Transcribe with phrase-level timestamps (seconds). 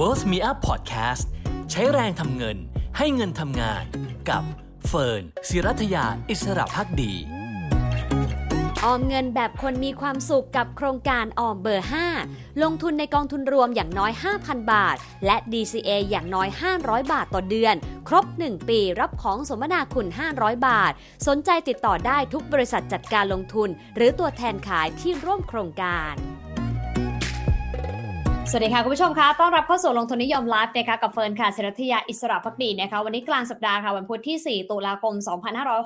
[0.00, 1.24] Worth Me Up Podcast
[1.70, 2.56] ใช้แรงทำเงิน
[2.96, 3.84] ให้เงินทำงาน
[4.28, 4.42] กับ
[4.86, 7.12] เฟิร์นศิรัทยาอิสระพักดี
[8.84, 11.88] ออมเงินแบบคนมีความสุขกับโครงการออมเบอร์
[12.24, 14.96] 5 ลงทุนในกองทุนรวมอย่างน้อย 5,000 บาท
[15.26, 16.48] และ DCA อย่างน้อย
[16.80, 17.74] 500 บาทต่อเดือน
[18.08, 20.92] ครบ 1 ปีรับของสมนาคุณ 500 บาท
[21.26, 26.14] สนใจติดต่อได้ทุกบริษัทจัดการลงทุน หรือตัวแทนขายที่ร่วมโครงการ
[28.52, 35.14] สวัสดีค่ะคุณผู้ชมคะต้อนรับเข้าสู่ลงทุนนิยมไลฟ์นะคะกับเฟิร์นค่ะเศรษฐยาอิสระพักดีนะคะวันนี้กลางสัปดาห์ค่ะวันพุธที่ 4 ตุลาคม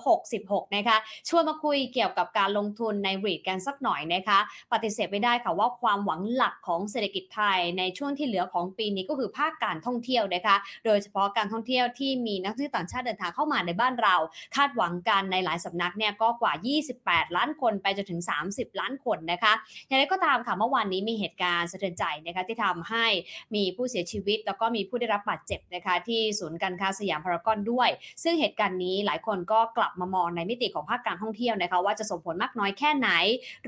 [0.03, 0.97] 2566 นะคะ
[1.29, 4.39] ชวนมาคุยเกี่ยวกับการลงทุนในรีดกันสักหน่อยนะคะ
[4.73, 10.57] ปฏิเสธไม่ได้ค่ะว่าความหวังหลักของเศรษฐกิจไทยในช่วงที่เหลือของปีนี้ก็คือภาคการท่องเที่ยวนะคะ
[10.87, 14.15] โดยเฉพาะการท่องเที่ยวที่มีนักท่องเที่ยวต่างชาติเดินทางเข้ามาในบ้านเรา
[14.57, 16.53] คาดหวังกันในหลายสำนักเนี่ยก็กว่า
[16.93, 18.21] 28 ล้านคนไปจนถึง
[18.51, 19.53] 30 ล้านคนนะคะ
[19.87, 23.07] อย่างไรก็ตามค่ะเมื่อวานนี้มีเหตุการณ์สะเทือนใจนะคะที่ทำให้
[23.55, 27.89] มีผู้เสียชีวิต แล้วก็มีผู้ได้รับบาดเจ็บนะคะที่ศูนย์การค้าสยามพารากอนด้วย
[28.23, 33.11] ซึ่งเหตุการณ์นี้หลายคนก็กลับมามองในมิติของภาคการท่องเที่ยวนะคะว่าจะส่งผลมากน้อยแค่ไหน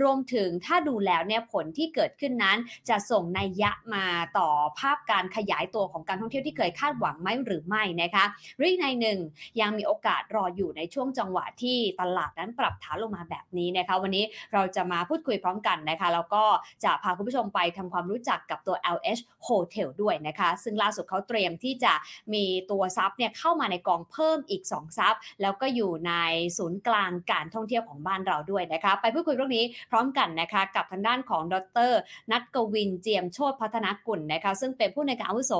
[0.02, 4.06] รวมถึงถ้าดูแล้วเนี่ยผลที่เกิดขึ้นนั้นจะส่งนัยยะมา
[4.38, 8.24] ต่อภาพการขยายตัวของการท่องเที่ยวที่เคยคาดหวังไหมหรือไม่นะคะ
[8.56, 9.18] หรืออีกในหนึ่ง
[9.60, 16.44] ยังมีโอกาสรออยู่ในช่วงจังหวะที่ตลาดนั้นปรับฐานลงมาแบบนี้นะคะ วันนี้เราจะมาพูดคุยพร้อมกันนะคะ แล้วก็
[16.84, 21.92] จะพาคุณผู้ชมไปทำความรู้จักกับตัว LH Hotel ด้วยนะคะ ซึ่งล่าสุดเขาเตรียมที่จะ
[22.34, 26.12] มีตัวซับเนี่ยเข้ามาในกองเพิ่มอีก 2 ซับแล้วก็อยู่ใน
[26.58, 31.56] ศูนย์กลางการท่องเที่ยวของบ้านเราด้วยนะคะ ไปพูดคุยเรื่องนี้พร้อมกันนะคะกับทางด้านของด
[31.90, 31.92] ร
[32.32, 35.52] นัทกวินเจียมโชติพัฒนากุลนะคะ ซึ่งเป็นผู้ในการอาวุโส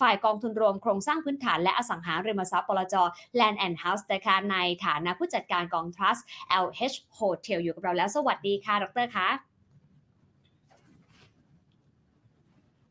[0.00, 2.94] ฝ่ายกองทุนรวมโครงสร้างพื้นฐานและอสังหาริมทรัพย์ปลจ
[3.38, 6.22] Land and House นะคะในฐานะผู้จัดการกอง Trust
[6.64, 9.49] LH Hotel อยู่กับเราแล้ว สวัสดีค่ะ ดรคะ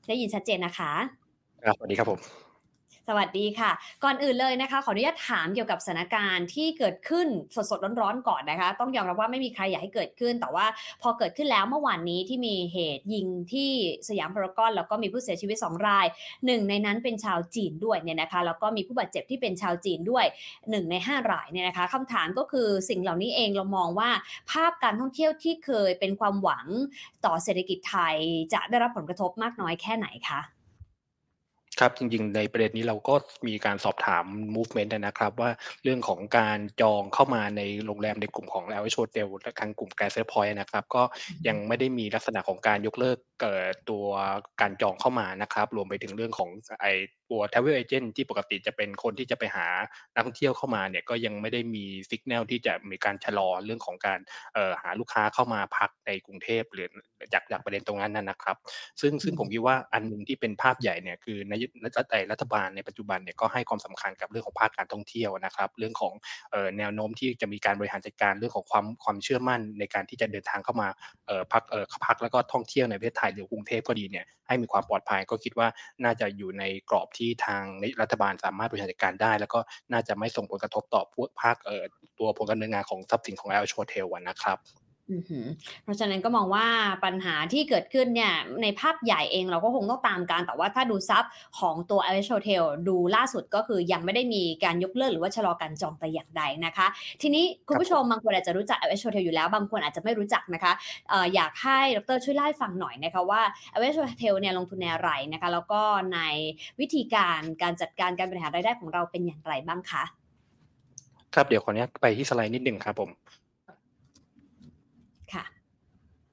[0.09, 0.91] ได้ยินชัดเจนนะคะ
[1.63, 2.48] ครับสวัสดีครับผม
[3.11, 3.71] สวัสดีค่ะ
[4.03, 10.65] ก่อนอื่นเลยนะคะ ขออนุญาตถามเกี่ยวกับสถานการณ์ที่เกิดขึ้นสดๆร้อนๆก่อนนะคะ ต้องยอมรับว่าไม่มีใครอยากให้เกิดขึ้น แต่ว่า
[11.01, 13.69] พอเกิดขึ้นแล้วเมื่อวานนี้ที่มีเหตุยิงที่
[14.09, 16.05] สยามพารากอนแล้วก็มีผู้เสียชีวิต 2 ราย
[16.45, 20.25] หนึ่งในนั้นเป็นชาวจีนด้วยเนี่ยนะคะแล้วก็มีผู้บาดเจ็บที่เป็นชาวจีนด้วย
[20.57, 24.09] 1 ใน 5 รายเนี่ยนะคะคำถามก็คือสิ่งเหล่านี้เองเรามองว่า
[24.51, 26.65] ภาพการท่องเที่ยวที่เคยเป็นความหวัง
[27.25, 28.15] ต่อเศรษฐกิจไทย
[28.53, 30.41] จะได้รับผลกระทบมากน้อยแค่ไหนคะ
[31.77, 33.15] ครับจริงๆ ในประเด็นนี้เราก็
[33.47, 34.25] มีการสอบถาม
[34.55, 35.49] movement นะครับ ว่า
[35.83, 40.83] เรื่องของการจองเข้ามาในโรงแรมในกลุ่มของ l อ h Hotel และทางกลุ่ม g r a n d s e r Point นะครับ
[40.95, 41.03] ก็
[41.47, 44.05] ยังไม่ได้มีลักษณะของการยกเลิก เอ่อตัว
[44.61, 46.49] การจองเข้ามานะครับ รวมไปถึงเรื่องของ
[46.81, 46.87] ไอ
[47.31, 49.67] ตัว travel agent ที่ปกติจะเป็นคนที่จะไปหา
[50.13, 54.19] นักท่องเที่ยวเข้ามาเนี่ยก็ยังไม่ได้มีสัญญาณที่จะมีการชะลอเรื่องของการ
[54.53, 56.87] เอ่อหาลูกค้าเข้ามาพักในกรุงเทพหรือ
[57.33, 58.57] จากจากประเด็นตรงนั้นนะครับ
[59.01, 61.53] ซึ่งซึ่งผมคิดว่าอันหนึ่งที่เป็นภาพใหญ่เนี่ยคือใน
[62.31, 66.13] รัฐบาลในปัจจุบันเนี่ยก็ให้ความสำคัญกับเรื่องของภาคการท่องเที่ยวนะครับ เรื่องของ
[66.51, 70.87] เอ่อแนวโน้มที่จะมีการบริหารจัดการเรื่องของความความเชื่อมั่นในการที่จะเดินทางเข้ามา
[71.27, 75.67] เอ่อพักเอ่อพักแล้วก็ท่องเที่ยวในประเทศไทยหรือกรุงเทพก็ดีเนี่ยให้มีความปลอดภัยก็คิดว่า
[76.03, 77.63] น่าจะอยู่ในกรอบที่ทาง
[78.01, 79.59] รัฐบาลสามารถบริหารจัดการได้ แล้วก็
[79.91, 81.83] น่าจะไม่ส่งผลกระทบต่อพวกภาคเอ่อ
[82.19, 84.57] ตัวผลการดำเนินงานของทรัพย์สินของ LH Hotel นะครับ
[85.83, 86.67] เพราะฉะนั้นก็มองว่า
[87.05, 91.23] ปัญหาที่เกิดขึ้นเนี่ยในภาพใหญ่เองเราก็คงต้องตามการ แต่ว่าถ้าดูทรัพย์
[91.59, 96.87] ของตัว LH Hotel ดูล่าสุดก็คือยังไม่ได้มีการยกเลิกหรือว่าชะลอการจองแต่อย่างใดนะคะ
[97.21, 100.71] ทีนี้คุณผู้ชมบางคนอาจจะรู้จัก LH Hotel อยู่แล้ว บางคนอาจจะไม่รู้จักนะคะ
[101.11, 103.41] อออยากให้ดรช่วยเล่าให้ฟังหน่อยนะคะว่า
[103.75, 105.81] LH Hotel เนี่ยลงทุนในอะไรนะคะแล้วก็
[106.13, 106.19] ใน
[106.79, 110.03] วิธีการการจัดการการบริหารรายได้ของเราเป็นอย่างไรบ้างคะ
[111.35, 113.09] ครับเดี๋ยวขออนุญาตไปที่สไลด์นิดหนึ่งครับผม
[115.33, 115.43] ค่ะ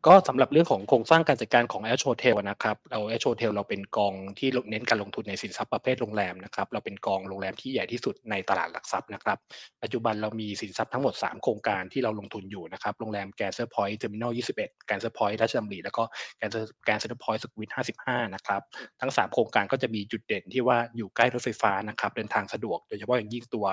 [0.07, 9.39] ก็สำหรับเรื่องของโครงสร้างการจัดการของ LH Hotel นะครับเรา LH Hotel เราเป็นกองที่เน้นการลงทุนในสินทรัพย์ประเภทโรงแรมนะครับเราเป็นกองโรงแรมที่ใหญ่ที่สุดในตลาดหลักทรัพย์นะครับ
[9.83, 16.03] ปัจจุบันเรามีสินทรัพย์ทั้งหมด 3 โครงการที่เราลงทุนอยู่นะครับโรงแรม Grande Centre Point Terminal 21 Grande Centre Point ราชดำริแล้วก็
[16.37, 17.71] Grande Centre Grande Centre Point สุขุมวิท
[18.03, 18.63] 55นะครับ
[19.01, 23.67] ทั้ง 3 โครงการก็จะมีจุดเด่นที่ว่าอยู่ใกล้รถไฟฟ้านะครับเดินทางสะดวกโดยเฉพาะอย่างยิ่งตัว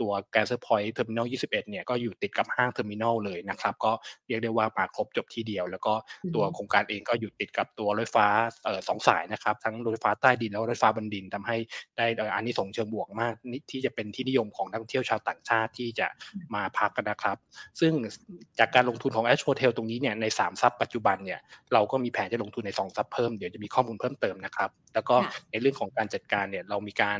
[0.00, 3.92] ตัว Grande Centre Point Terminal 21เนี่ยก็อยู่ติดกับห้าง Terminal เลยนะครับก็
[4.26, 5.92] เรียกได้ว่ามาครบจบที่เดียวแล้วก็
[6.34, 8.26] ตัวตัวโครงการเองก็อยู่ติดกับตัวรถไฟฟ้า
[8.88, 11.56] สองสายนะครับ ทั้งรถไฟฟ้าใต้ดินแล้วรถไฟฟ้าบนดินทำให้
[11.96, 13.34] ได้อันนี้ส่งเชิงบวกมาก
[13.70, 16.06] ที่จะเป็นที่นิยมของนักท่องเที่ยวชาวต่างชาติที่จะ
[16.54, 17.36] มาพักกันนะครับ
[17.80, 17.92] ซึ่ง
[18.58, 21.40] จากการลงทุนของ LH Hotel ตรงนี้เนี่ยใน3ทรัพย์ปัจจุบันเนี่ย
[21.72, 25.16] เราก็มีแผนจะลงทุนใน2ทรัพย์เพิ่มเดี๋ยวจะมีข้อมูลเพิ่มเติมนะครับแล้วก็
[25.50, 27.18] ในเรื่องของการจัดการเนี่ยเรามีการ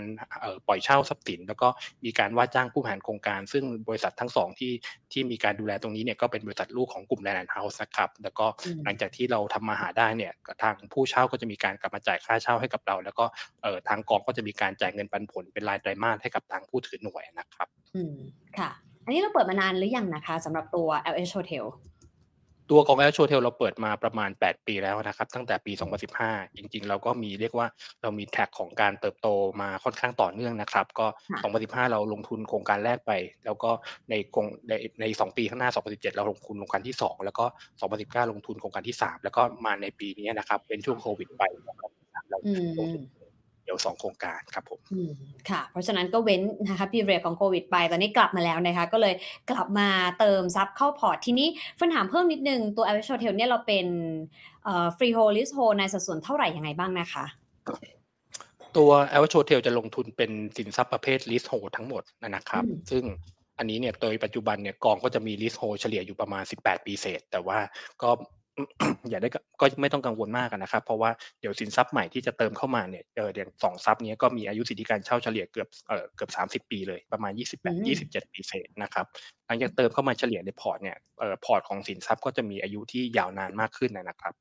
[0.67, 1.69] ปล่อยเช่าทรัพย์สิน แล้วก็
[2.05, 4.73] มีการว่าจ้างผู้บริหารโครงการ ซึ่งบริษัททั้งสองที่
[5.13, 8.47] ที่มีการดูแลตรงนี้เนี่ยก็เป็นบริษัทลูกของกลุ่ม Land & Houses นะครับแล้วก็
[8.85, 10.33] หลังจากที่เราทำมาหาได้เนี่ย
[10.63, 13.25] ทางผู้เช่าก็จะมีการกลับมาจ่ายค่าเช่าให้กับเรา แล้วก็
[13.63, 18.15] เอ่อทางกองก็จะมีการจ่ายเงินปันผลเป็นรายไตรมาสให้กับทางผู้ถือหน่วยนะครับ อืม
[18.59, 18.71] ค่ะ
[19.05, 21.65] อันนี้เราเปิดมานานหรือยังนะคะสำหรับตัว LH Hotel
[22.71, 25.73] ตัวของแอชโชเทลเราเปิดมาประมาณ 8 ปีแล้วนะครับ ตั้งแต่ปี
[26.15, 27.67] 2015 จริง ๆ เราก็มีเรียกว่า
[28.03, 29.29] เรามีแท็กของการเติบโต
[29.61, 31.07] มาค่อนข้างต่อเนื่องนะครับ ก็
[31.49, 33.13] 2015 เราลงทุนโครงการแรกไป
[33.45, 33.71] แล้วก็
[34.11, 37.45] ในโครงในใน 2 ปีข้างหน้า 2017 เราลงทุนโครงการที่ 2 แล้วก็
[37.89, 41.91] 2019 ลงทุนโครงการที่ 3 แล้วก็มาในปีนี้นะครับ เป็นช่วงโควิดไปนะครับ
[42.31, 42.39] เรา
[42.79, 44.81] ลงทุนเดี๋ยวสองโครงการครับผม
[45.51, 49.15] ค่ะ เพราะฉะนั้นก็เว้นนะคะ period ของโควิดไปตอนนี้กลับมาแล้วนะคะ ก็เลย
[49.51, 49.89] กลับมา
[50.19, 53.87] เติมทรัพย์เข้าพอร์ต ทีนี้เฟิร์นถามเพิ่มนิดนึง ตัว a v e r a g e Hotel เนี่ยเราเป็น
[54.97, 57.25] freehold leasehold ในสัดส่วนเท่าไหร่ยังไงบ้างนะคะ
[58.77, 63.05] ตัว a v e r a g e Hotel จะลงทุนเป็นสินทรัพย์ประเภท leasehold ทั้งหมดนะครับ ซึ่ง
[63.59, 67.59] อันนี้เนี่ยโดยปัจจุบันเนี่ยกองก็จะมี leasehold เฉลี่ยอยู่ประมาณ 18 ปีเศษ แต่ว่า
[68.03, 68.11] ก็
[69.11, 69.29] อย่าได้
[69.61, 71.11] ก็ไม่ต้องกังวลมากนะครับ เพราะว่า
[71.41, 79.07] เดี๋ยวสินทรัพย์ใหม่ที่จะเติมเข้ามาเนี่ยเอออย่างสองทรัพย์นี้ก็มีอายุสิทธิการเช่าเฉลี่ยเกือบเออเกือบสามสิบปีเลยประมาณยี่สิบแปดยี่สิบเจ็ดปีเศษนะครับ
[79.47, 84.35] หลังจากเติมเข้ามาเฉลี่ยในพอร์ตเนี่ยเออพอร์ตของสินทรัพย์ก็จะมีอายุที่ยาวนานมากขึ้นนะครับ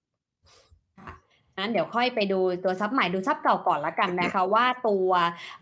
[1.59, 5.09] นั้นเดี๋ยวค่อยไปดูตัวทรัพย์ใหม่ดูทรัพย์เก่าก่อนละกันนะคะว่าตัว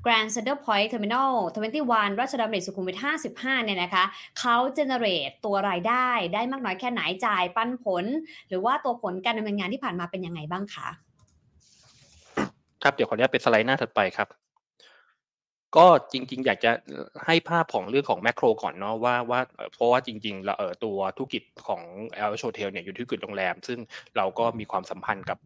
[0.06, 1.32] Grand Center Point Terminal
[1.76, 2.98] 21 ราชดำเนินสุขุมวิท
[3.34, 4.04] 55 เนี่ยนะคะ
[4.40, 8.06] เขา generate ตัวรายได้ได้มากน้อยแค่ไหนจ่ายปันผล
[8.48, 10.88] หรือว่าตัวผลการดำเนินงานที่ผ่านมาเป็นยังไงบ้างคะ
[12.84, 14.28] ครับเดี๋ยวขออนุญาตเป็นสไลด์หน้าถัดไปครับ
[15.76, 16.72] ก็จริง ๆ อยากจะ
[17.26, 19.40] ให้ภาพของเรื่องของ macro ก่อนเนาะว่าว่า
[19.74, 21.82] เพราะว่าจริงๆเราเออตัวธุรกิจของ
[22.16, 23.80] LH Hotel เนี่ยอยู่ที่ธุรกิจโรงแรม ซึ่ง
[24.18, 25.38] เราก็มีความสัมพันธ์กับ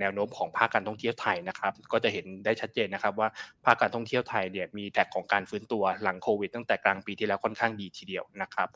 [0.00, 3.28] แนวโน้มของภาคการท่องเที่ยวไทยนะครับ ก็จะเห็นได้ชัดเจนนะครับว่า
[3.64, 8.68] ภาคการท่องเที่ยวไทยเนี่ยมีแท็กของการฟื้นตัวหลังโควิดตั้งแต่กลางปีที่แล้วค่อนข้างดีทีเดียวนะครับ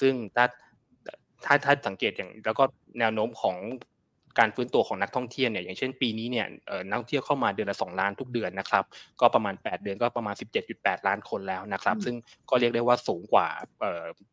[0.00, 0.46] ซึ่งถ้า
[1.44, 2.64] ถ้าถ้าสังเกตอย่างแล้วก็
[2.98, 3.56] แนวโน้มของ
[4.38, 6.46] การฟื้นตัวของนักท่องเที่ยวเนี่ยอย่างเช่นปีนี้เนี่ย
[6.88, 8.84] นักท่องเที่ยวเข้ามาเดือนละ2ล้านทุกเดือนนะครับ
[9.20, 10.34] ก็ประมาณ 8 เดือนก็ประมาณ
[10.70, 12.14] 17.8 ล้านคนแล้วนะครับ ซึ่ง
[12.50, 13.46] ก็เรียกได้ว่าสูงกว่า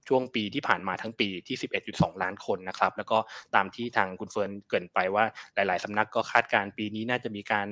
[0.08, 1.58] ช่วงปีที่ผ่านมาทั้งปีที่
[1.90, 3.18] 11.2 ล้านคนนะครับ แล้วก็
[3.56, 5.24] ตามที่ทางคุณเฟิร์นเกริ่นไปว่า
[5.56, 7.68] หลาย ๆสำนักก็คาดการปีนี้น่าจะมีการ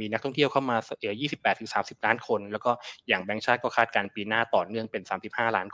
[0.00, 1.14] มีนักท่องเที่ยวเข้ามาเออ
[1.60, 2.70] 28-30 ล้านคน แล้วก็
[3.08, 5.66] อย่างแบงก์ชาติก็คาดการปีหน้าต่อเนื่องเป็น 35 ล้าน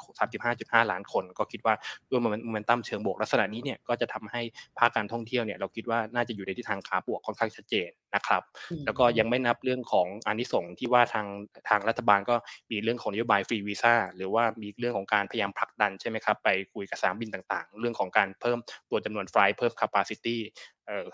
[0.42, 1.74] 35.5 ล้านคน ก็คิดว่า
[2.10, 4.42] ด้วยโมเมนตัมเชิงบวกลักษณะนี้เนี่ยก็จะทำให้
[4.78, 8.42] ภาคการท่องเที่ยวเนี่ยเราคิดว่าน่าจะอยู่ในทิศทางขาบวกค่อนข้างชัดเจนนะครับ
[8.84, 11.26] แล้วก็ยังไม่นับเรื่องของอานิสงส์ที่ว่าทาง
[11.68, 12.36] ทางรัฐบาลก็
[12.70, 18.58] มีเรื่องของนโยบายฟรีวีซ่าหรือว่ามีเรื่องของการพยายามผลักดันใช่ไหมครับไปคุยกับสนามบินต่างๆ เรื่องของการเพิ่ม
[18.90, 20.36] ตัวจำนวน flight เพิ่ม capacity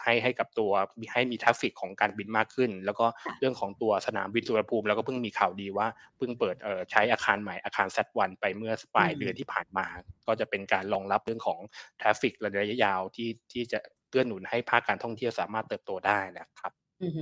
[0.02, 0.72] ให้ให้กับตัว
[1.12, 3.06] ให้มี traffic ของการบินมากขึ้น แล้วก็
[3.38, 5.86] เรื่องของตัวสนามบินสุวรรณภูมิแล้วก็เพิ่งมีข่าวดีว่า
[6.18, 6.56] เพิ่งเปิด
[6.90, 9.86] ใช้อาคารใหม่อาคาร Z1 ไปเมื่อปลายเดือนที่ผ่านมา
[10.26, 11.58] ก็จะเป็นการรองรับเรื่องของ
[12.00, 16.72] traffic ระยะยาวที่ที่จะเกื้อหนุนให้ภาคการท่องเที่ยวสามารถเติบโตได้นะครับ
[17.02, 17.12] อือ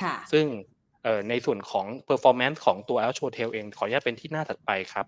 [0.00, 0.46] ค่ะ ซึ่ง
[1.28, 5.06] ในส่วนของ performance ของตัว LH Hotel เองขออนุญาตเป็นที่หน้าถัดไปครับ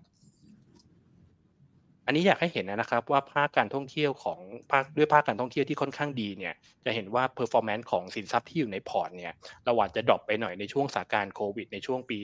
[2.07, 4.39] อันนี้อยากให้เห็นนะครับว่าภาคการท่องเที่ยวของ
[4.71, 6.53] ภาคด้วยภาคการท่องเที่ยวที่ค่อนข้างดีเนี่ย
[6.85, 9.33] จะเห็นว่า performance ของสินทรัพย์ที่อยู่ในพอร์ตเนี่ย
[9.65, 12.17] เราอาจจะ drop ไปหน่อยในช่วงสถานการณ์โควิดในช่วงปี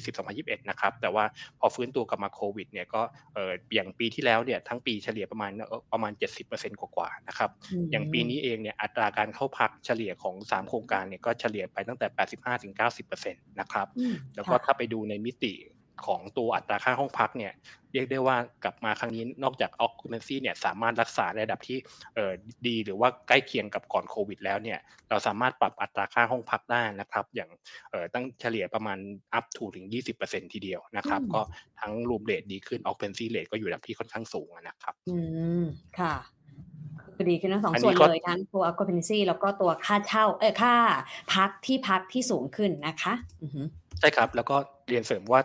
[0.00, 1.24] 2020-2021 นะครับแต่ว่า
[1.60, 3.02] พอฟื้นตัวกลับมาโควิดเนี่ยก็
[3.34, 5.52] เอออย่างปีที่แล้วเนี่ยทั้งปีเฉลี่ยประมาณ
[5.92, 6.12] ประมาณ
[6.48, 7.50] 70%กว่าๆนะครับ
[7.90, 12.06] อย่างปีนี้เองเนี่ยอัตราการเข้าพักเฉลี่ยของ 3 โครงการเนี่ยก็เฉลี่ยไปตั้งแต่
[12.76, 13.86] 85-90%นะครับ
[14.34, 15.54] แล้วก็ถ้าไปดูในมิติ
[16.06, 17.52] ของตัวอัตราค่าห้องพักเนี่ย
[17.92, 21.78] เรียกได้ว่ากลับมาครั้งนี้นอกจาก occupancy เนี่ยสามารถรักษาในระดับที่
[22.14, 22.32] เออ
[22.66, 24.78] ดีหรือว่าใกล้เคียงกับก่อนโควิด แล้วเนี่ย
[25.10, 27.50] เราสามารถปรับอัตราค่าห้องพักได้นะครับ อย่าง
[27.90, 28.98] เออตั้งเฉลี่ยประมาณ
[29.38, 29.86] up to ถึง
[30.20, 31.40] 20%ทีเดียวนะครับ ก็
[31.80, 35.18] ทั้งรูมเรทดีขึ้น occupancy rate ก็อยู่ระดับที่ค่อนข้างสูงนะครับอื
[35.60, 35.62] ม
[36.00, 36.14] ค่ะ
[37.14, 40.74] คือดีขึ้นทั้งสองส่วนเลยทั้งตัว occupancy แล้วก็ตัวค่าเช่าเออค่า
[41.34, 43.12] พักที่พักที่สูงขึ้นนะคะ
[44.00, 44.56] ใช่ครับ แล้วก็
[44.88, 45.40] เรียนเสริมว่า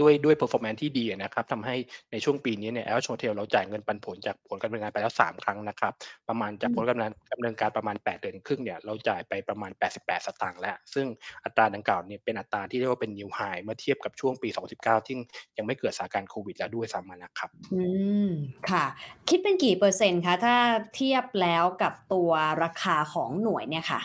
[0.00, 1.76] ด้วยด้วย performance ที่ดีนะครับทำให้
[2.12, 5.92] ในช่วงปีนี้เนี่ย LH Hotel เราจ่ายเงินปันผลจากผลการดำเนินงานไปแล้ว 3 ครั้งนะครับ
[6.28, 6.96] ประมาณจากผลการ
[7.32, 11.06] ดำเนินการประมาณ 8 เดือนครึ่งเนี่ยเราจ่ายไปประมาณ 88 สตางค์แล้ว ซึ่ง
[11.44, 15.16] อัตราดังกล่าวเนี่ยเป็นอัตราที่เรียกว่าเป็น new high เมื่อเทียบกับช่วงปี 2019 ที่
[15.58, 17.84] ยังไม่เกิดสถานการณ์โควิดแล้วด้วยซ้ำนะครับ อื
[18.26, 18.30] ม
[18.70, 18.84] ค่ะ
[19.28, 20.56] คิดเป็นกี่เปอร์เซ็นต์คะถ้า
[20.94, 22.30] เทียบแล้วกับตัว
[22.62, 24.00] ราคาของหน่วยเนี่ยค่ะ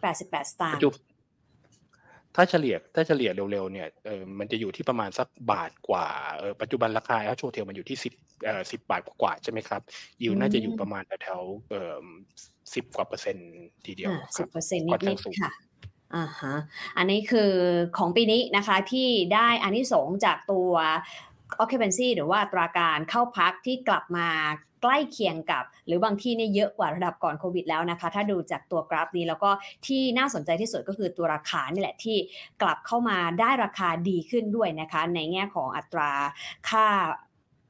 [0.00, 0.80] 88 สตางค์
[2.36, 6.06] ถ้าเฉลี่ยถ้าเฉลี่ยเร็วๆเนี่ยเออมันจะอยู่ที่ประมาณสักบาทกว่า
[6.38, 8.12] เออปัจจุบันราคา LHHOTEL มันอยู่ที่สิบ
[8.44, 9.80] เอ่อสิบบาทกว่าใช่ไหมครับ
[10.22, 12.04] ยิวน่าจะอยู่ประมาณแถวเอ่อ
[12.74, 13.50] สิบกว่าเปอร์เซ็นต์
[13.86, 15.52] ทีเดียวสิบเปอร์เซ็นต์นิดๆค่ะ
[16.14, 16.54] อ่าฮะ
[16.98, 17.52] อันนี้คือ
[17.98, 20.70] ของปีนี้นะคะที่ได้อานิสงส์จากตัว
[21.62, 24.28] occupancy หรือว่าตราการเข้าพักที่กลับมา
[24.82, 29.50] ใกล้เคียงกับ หรือบางที่เนี่ยเยอะกว่าระดับก่อนโควิดแล้วนะคะ ถ้าดูจากตัวกราฟนี้แล้วก็
[29.86, 32.16] ที่น่าสนใจที่สุดก็คือตัวราคานี่แหละที่
[32.62, 36.10] กลับเข้ามาได้ราคาดีขึ้นด้วยนะคะ ในแง่ของอัตรา
[36.68, 36.86] ค่า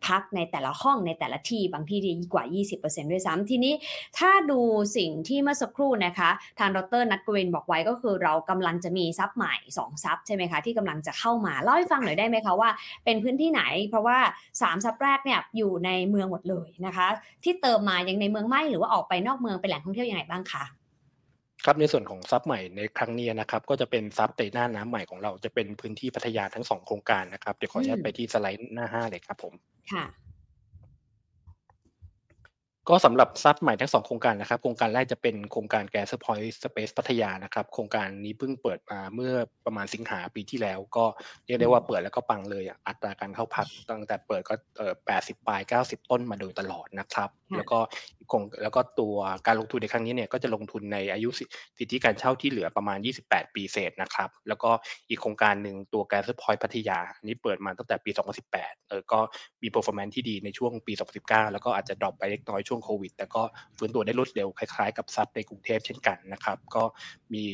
[0.07, 2.45] พักในแต่ละห้องในแต่ละที่บางที่ดีกว่า
[2.79, 3.75] 20%ด้วยซ้ำทีนี้
[4.19, 4.61] ถ้าดู
[4.97, 12.71] สิ่งที่เมื่อสักครู่นะคะ ทางดรนัทกวินบอกไว้ก็คือเรากำลังจะมีซับใหม่ 2 ซับใช่ไหมคะ ที่กำลังจะเข้ามาเล่าให้ฟังหน่อยได้ไหมคะว่า
[13.05, 14.19] เป็นพื้นที่ไหน เพราะว่า
[14.55, 17.07] 3 ทรัพย์แรกเนี่ยอยู่ในเมืองหมดเลยนะคะ
[17.45, 20.65] ที่เติมมายังในเมืองไม่หรือว่าออกไปนอกเมืองเป็นแหล่งท่องเที่ยวยังไงบ้างคะ
[21.65, 29.53] ครับในส่วนของทรัพย์ใหม่ในครั้งนี้นะครับก็จะเป็นทรัพย์น่านน้ำใหม่ของเราจะเป็นพื้นที่พัทยาทั้งสองโครงการนะครับเดี๋ยวขออนุญาตไปที่สไลด์หน้าห้าเลยครับผม
[29.95, 30.07] ค่ะ
[32.89, 39.35] ก็สำหรับทรัพย์ใหม่ทั้งสองโครงการนะครับ โครงการแรกจะเป็นโครงการ Grande Centre Point Space พัทยานะครับ โครงการนี้เพิ่งเปิดมาเมื่อ
[39.67, 41.05] ประมาณสิงหาปีที่แล้ว ก็
[41.47, 47.79] เรียกได้ว่าเปิดแล้วก็ปังเลยอัตราการเข้าพักตั้งแต่เปิดก็เอ่อแปดสิบปลายเก้าสิบต้นมาโดยตลอดนะครับ แล้วก็
[48.33, 51.29] คงแล้วก็ตัวการลงทุนในครั้งนี้เนี่ยก็จะลงทุนในอายุ
[51.79, 54.71] สิทธิการเช่าที่เหลือประมาณ 28 ปีเศษนะครับ แล้วก็
[55.09, 58.11] อีกโครงการหนึ่งตัวแกสพอยพัทยาอันนี้เปิดมาตั้งแต่ปี
[58.51, 59.21] 2018 เออก็
[59.63, 63.43] มี performance ที่ดีในช่วงปี 2019 แล้วก็อาจจะดรอปไปเล็กน้อยช่วงโควิด แต่ก็
[63.77, 66.83] ฟื้นตัวได้รวดเร็วคล้ายๆ กับซับในกรุงเทพเช่นกันนะครับ ก็
[67.35, 67.45] มี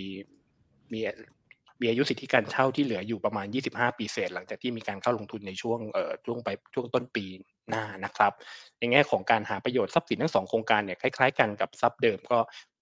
[0.92, 1.00] มี
[1.80, 7.24] มีอายุสิทธิการเช่าที่เหลืออยู่ประมาณ 25 ปีเศษ หลังจากที่มีการเข้าลงทุนในช่วงเอ่อช่วงไปช่วงต้นปี
[7.70, 8.32] หน้านะครับ
[8.78, 12.38] ในแง่ของการหาประโยชน์ทรัพย์สินทั้งสองโครงการเนี่ยคล้ายๆกันกับทรัพย์เดิมก็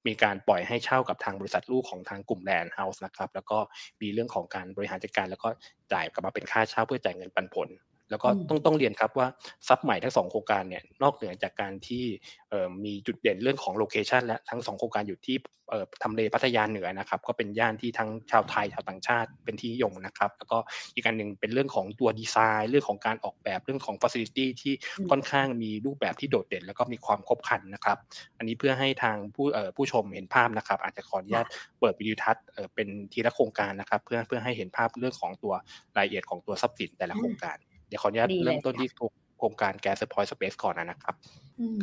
[0.07, 3.59] มีการปล่อยให้เช่ากับทางบริษัทลูกของทางกลุ่มแลนด์เฮาส์นะครับ แล้วก็
[4.01, 5.49] มีเรื่องของการบริหารจัดการ แล้วก็
[5.93, 7.69] จ่ายกลับมาเป็นค่าเช่าเพื่อจ่ายเงินปันผล
[8.11, 9.27] แล้วก็ต้องต้องเรียนครับว่า
[9.69, 12.05] ซับใหม่ทั้งสองโครงการเนี่ยนอกเหนือจากการที่
[12.85, 15.37] มีจุดเด่นเรื่องของ location และทั้งสองโครงการอยู่ที่
[16.03, 20.59] ทำเลพัทยาเหนือนะครับ ก็เป็นย่านที่ทั้งชาวไทยชาวต่างชาติเป็นที่นิยมนะครับ แล้วก็
[20.95, 24.75] อีกการหนึ่งเป็นเรื่องของตัวดีไซน์ เรื่องของการออกแบบเรื่องของ facility ที่
[25.11, 27.99] ค่อนข้างมีรูปแบบที่โดดเด่น แล้วก็มีความครบครันนะครับ
[28.39, 29.47] อันนี้เพื่อให้ทางผู้
[29.77, 31.47] ผู้ชมเห็นภาพนะครับ อาจจะขออนุญาต
[31.81, 32.45] เปิดวิดีโอทัศน์
[32.75, 35.55] เป็นทีละโครงการนะครับ เพื่อเพื่อให้เห็นภาพเรื่องของตัว
[35.97, 38.89] รายละเอียดของตัวทรัพย์สินแต่ละโครงการเดี๋ยวขออนุญาตเริ่มต้นที่
[39.39, 41.15] โครงการ Grande Centre Point Space ก่อนนะครับ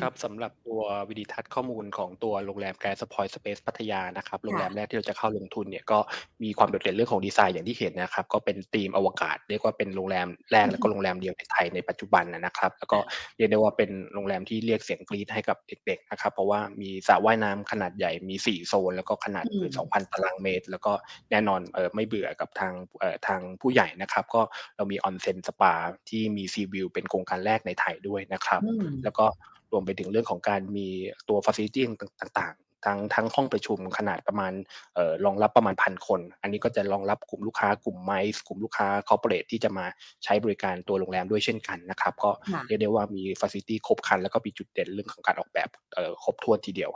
[0.01, 5.99] ครับสำหรับตัววิดีทัศน์ข้อมูลของตัวโรงแรม Grande Centre Point Space พัทยานะครับโรงแรมแรกที่เราจะเข้าลงทุนเนี่ยก็
[6.43, 12.97] มีความโดดเด่นเรื่องของดีไซน์อย่างที่เห็นนะครับ ก็เป็นธีมอวกาศเรียกว่าเป็นโรงแรมแรกแล้วก็โรงแรมเดียวในไทยในปัจจุบันนะครับ แล้วก็
[13.37, 20.93] เรียกได้ว่าเป็นโรงแรมที่เรียกเสียงกรี๊ดให้กับเด็กๆนะครับเพราะว่ามีสระว่ายน้ำขนาดใหญ่มี 4 โซน แล้วก็ขนาดเกิน2,000 ตารางเมตร แล้วก็
[21.31, 24.41] แน่นอนเออไม่เบื่อกับทางเอ่อทางผู้ใหญ่นะครับ ก็
[24.75, 25.73] เรามีออนเซ็นสปา
[26.09, 28.61] ที่มี sea view เป็นโครงการแรกในไทยด้วยนะครับ
[29.05, 29.27] แล้วก็
[29.71, 30.87] รวมไปถึงเรื่องของการมี
[31.29, 31.83] ตัวฟ a ซิลิตี้
[32.21, 34.53] ต่างๆ ทั้งทั้งห้องประชุมขนาดประมาณ
[34.95, 39.85] เอ่อรองรับประมาณพันคน อันนี้ก็จะรองรับกลุ่มลูกค้ากลุ่ม MICE กลุ่มลูกค้า corporate ที่จะมา
[40.23, 42.31] ใช้บริการตัวโรงแรมด้วยเช่นกันนะครับ ก็
[42.67, 46.91] เรียกได้ว่ามี facility ครบครัน แล้วก็มีจุดเด่นเรื่องของการออกแบบเอ่อครบถ้วนทีเดียว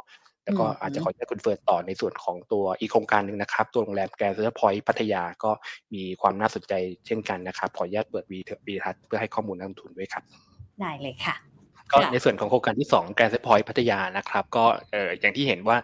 [0.46, 5.52] แล้วก็อาจจะขอให้คุณเฟิร์นต่อในส่วนของตัวอีกโครงการหนึ่งนะครับ ตัวโรงแรม Grande Centre Point พัทยาก็
[5.94, 6.74] มีความน่าสนใจ
[7.06, 10.24] เช่นกันนะครับ ขออนุญาตเปิดวีดิทัศน์เพื่อให้ข้อมูลนักลงทุนด้วยครับ
[10.80, 11.55] ได้เลยค่ะ
[11.92, 14.66] ก็ในส่วนของโครงการที่2 Grande Centre Point พัทยานะครับ ก็
[15.20, 15.78] อย่างที่เห็นว่า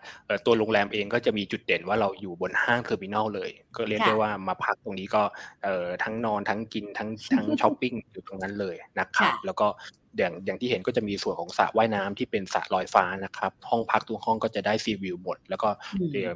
[0.46, 5.24] ตัวโรงแรมเองก็จะมีจุดเด่นว่าเราอยู่บนห้าง Terminal เลย ก็เรียกได้ว่ามาพักตรงนี้ก็
[6.04, 9.68] ทั้งนอนทั้งกินทั้งทั้งช้อปปิ้งอยู่ตรงนั้นเลยนะครับแล้วก็
[10.18, 15.70] อย่างอย่างที่เห็นก็จะมีส่วนของสระว่ายน้ำที่เป็นสระลอยฟ้านะครับ ห้องพักทุกห้องก็จะได้ sea view หมด แล้วก็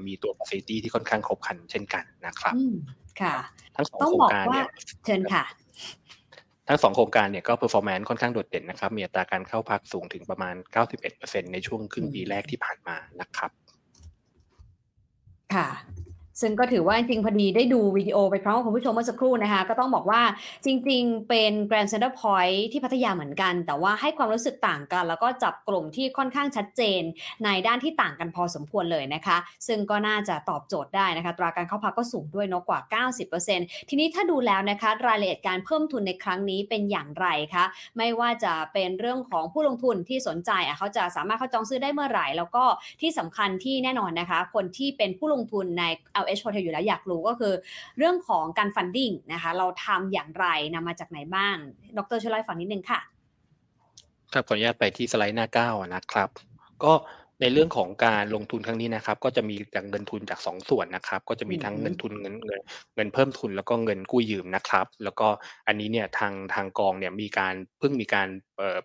[0.07, 2.55] มีตัวฟาซิลิตี้ที่ค่อนข้างครบครันเช่นกันนะครับ
[3.22, 3.36] ค่ะ
[3.75, 4.67] ทั้งสองโครงการเนี่ย
[5.05, 5.43] เชิญค่ะ
[6.67, 10.55] ทั้งสองโครงการเนี่ยก็ performance ค่อนข้างโดดเด่นนะครับ มีอัตราการเข้าพักสูงถึงประมาณ
[11.03, 13.51] 91%ในช่วงครึ่งปีแรกที่ผ่านมานะครับ
[15.53, 15.67] ค่ะ
[16.42, 20.22] ซึ่งก็ถือว่าจริงพอดีได้ดูวิดีโอไปพร้อมกับคุณผู้ชมเมื่อสักครู่นะคะ ก็ต้องบอกว่า
[20.65, 27.01] จริงๆ เป็น Grand Center Point ที่พัทยาเหมือนกัน แต่ว่าให้ความรู้สึกต่างกัน แล้วก็จับกลุ่มที่ค่อนข้างชัดเจน
[27.46, 29.38] ในด้านที่ต่างกันพอสมควรเลยนะคะ
[29.68, 33.04] ซึ่งก็น่าจะตอบโจทย์ได้นะคะ ตราการเข้าพักก็สูงด้วยนกกว่า
[33.50, 37.65] 90%ทีนี้ถ้าดูแล้วนะคะ รายละเอียดการเพิ่มทุนในครั้งนี้เป็นอย่างไรคะ
[37.98, 42.63] ไม่ว่าจะเป็นเรื่องของผู้ลงทุนที่สนใจอะเขาจะสามารถเข้าจองซื้อได้เมื่อไหร่ แล้วก็
[43.01, 45.84] ที่สำคัญที่แน่นอนนะคะ คนที่เป็นผู้ลงทุนใน
[46.27, 47.53] LH Hotel อยู่แล้วอยากรู้ก็คือ
[47.98, 51.55] เรื่องของการฟันดิ้งนะคะเราทำอย่างไรนำมาจากไหนบ้าง
[51.98, 53.00] ดรช่วยเล่าฝังนิดนึงค่ะ
[54.34, 56.29] ครับขออนุญาตไปที่สไลด์หน้าเก้านะครับ
[56.84, 56.94] ก็
[57.42, 62.62] ในเรื่องของการลงทุนครั้งนี้นะครับ ก็จะมีจากเงินทุนจาก 2 ส่วนนะครับ ก็จะมีทั้งเงินทุนเงินเงิน
[62.96, 65.27] เงินเพิ่มทุนแล้วก็เงินกู้ยืมนะครับ แล้วก็
[65.68, 68.27] อันนี้เนี่ยทางทางกองเนี่ยมีการเพิ่งมีการ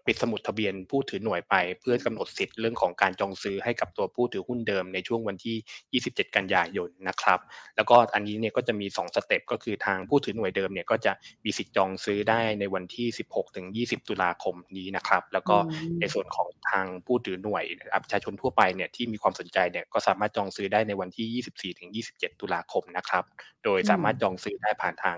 [0.06, 7.38] ปิดสมุดทะเบียนผู้ถือหน่วยไป เพื่อกำหนดสิทธิ์เรื่องของการจองซื้อให้กับตัวผู้ถือหุ้นเดิมในช่วงวันที่ 27 กันยายนนะครับ
[7.76, 11.12] แล้วก็อันนี้เนี่ยก็จะมี 2 สเต็ปก็คือทางผู้ถือหน่วยเดิมเนี่ยก็จะ
[11.44, 15.56] มีสิทธิ์จองซื้อได้ในวันที่ 16ถึง20 ตุลาคมนี้นะครับ แล้วก็
[16.00, 17.64] ในส่วนของทางผู้ถือหน่วย
[18.04, 23.24] ประชาชนทั่วไปเนี่ยที่มีความสนใจเนี่ยก็สามารถจองซื้อได้ในวันที่ 24ถึง27 ตุลาคมนะครับ
[23.64, 25.16] โดยสามารถจองซื้อได้ผ่านทาง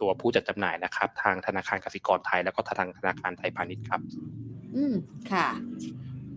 [0.00, 4.00] ตัวผู้จัดจำหน่ายนะครับ ทางธนาคารกสิกรไทย แล้วก็ทางธนาคารไทยพาณิชย์ครับ
[4.74, 4.94] อืม
[5.32, 5.48] ค่ะ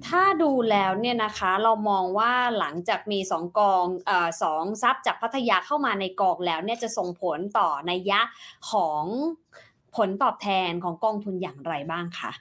[0.08, 4.12] ถ้าดูแล้วเนี่ยนะคะเรามองว่าหลังจากมีสองกองอ
[4.44, 8.22] สองซับจากพัทยาเข้ามาในกองแล้วเนี่ยจะส่งผลต่อในยะ
[8.72, 9.04] ของ
[9.96, 12.32] ผลตอบแทนของกองทุนอย่างไรบ้างคะ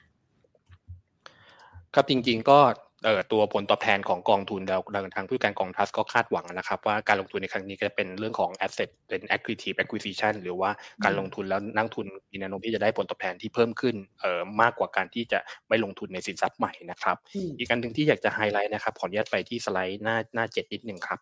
[1.93, 2.86] ครับจริงๆก็เอ่อ
[3.31, 4.81] ตัวผลตอบแทนของกองทุนแล้ว
[5.15, 10.69] ทางผู้การกองทัสก็คาดหวังนะครับ ว่าการลงทุนในครั้งนี้จะเป็นเรื่องของ asset เป็น accretive acquisition หรือว่า
[11.03, 15.39] การลงทุนแล้วนักทุนมีแนวโน้มที่จะได้ผลตอบแทนที่เพิ่มขึ้นเอ่อมากกว่าการที่จะ
[15.69, 17.17] ไม่ลงทุนในสินทรัพย์ใหม่นะครับ
[17.57, 21.19] อีกอันหนึ่งที่อยากจะไฮไลท์นะครับขออนุญาตไปที่สไลด์หน้าหน้าเจ็ดนิดหนึ่งครับ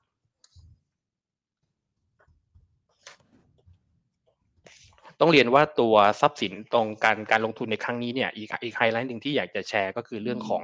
[5.19, 10.63] ต้องเรียนว่าตัวทรัพย์สินตรงการการลงทุนในครั้งนี้เนี่ยอีกอีกไฮไลท์หนึ่งที่อยากจะแชร์ก็คือเรื่องของ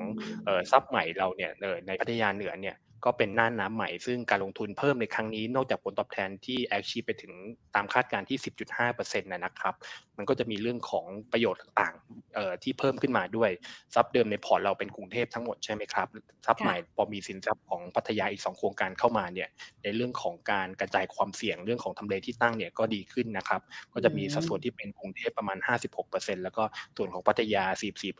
[0.71, 1.51] ทรัพย์ใหม่เราเนี่ย
[1.87, 7.31] ในพัทยาเหนือเนี่ย ก็เป็นน่านน้ำใหม่ซึ่งการลงทุนเพิ่มในครั้งนี้ นอกจากผลตอบแทนที่แอคชีไปถึง
[7.75, 8.37] ตามคาดการณ์ที่
[8.83, 9.75] 10.5%นะครับ
[10.17, 13.49] มันก็จะมีเรื่องของประโยชน์ต่างๆที่เพิ่มขึ้นมาด้วย
[13.95, 16.07] ทรัพย์เดิมในพอร์ตเราเป็นกรุงเทพทั้งหมดใช่ไหมครับ
[16.45, 19.49] ทรัพย์ใหม่พอมีสินทรัพย์ของพัทยาอีก 2 โครงการเข้ามาเนี่ย
[19.83, 23.61] ในเรื่องของการกระจายความเสี่ยงเรื่องของทำเลที่ตั้งเนี่ยก็ดีขึ้นนะครับ
[23.93, 25.57] ก็จะมีสัดส่วนที่เป็นกรุงเทพประมาณ
[26.01, 26.63] 56%แล้วก็
[26.97, 27.63] ส่วนของพัทยา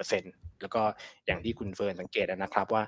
[0.03, 0.81] 44%แล้วก็
[1.25, 2.83] อย่างที่คุณเฟิร์นสังเกตนะครับว่า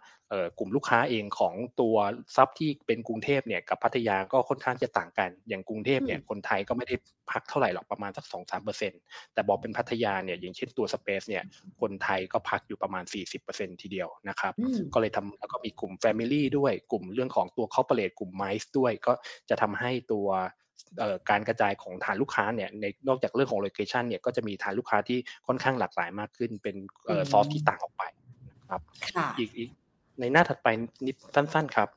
[0.59, 1.95] กลุ่มลูกค้าเองของตัว
[2.35, 6.95] ทรัพย์ที่เป็นกรุงเทพเนี่ยกับพัทยาก็ค่อนข้างจะต่างกัน อย่างกรุงเทพเนี่ยคนไทยก็ไม่ได้
[7.31, 8.99] พักเท่าไหร่หรอกประมาณสักสองสามเปอร์เซ็นต์
[9.33, 11.43] แต่บอกเป็นพัทยาเนี่ยอย่างเช่นตัวสเปซเนี่ย
[11.81, 13.03] คนไทยก็พักอยู่ประมาณ
[13.43, 14.53] 40%ทีเดียวนะครับ
[14.93, 19.13] ก็เลยทำแล้วก็มีกลุ่ม Family ด้วยกลุ่มเรื่องของตัว Corporate กลุ่ม m i c e ด้วยก็
[19.49, 20.27] จะทำให้ตัว
[21.29, 26.75] การกระจายของฐานลูกค้าเนี่ยในนอกจากเรื่องของ location เนี่ยก็จะมีฐานลูกค้าที่ค่อนข้างหลากหลายมากขึ้นเป็น
[27.31, 28.03] ซอสที่ต่างออกไป
[28.71, 28.81] ครับ
[29.39, 29.69] อีกอีก
[30.20, 30.67] ในหน้าถัดไป
[31.05, 31.89] นิดสั้น ๆ ครับ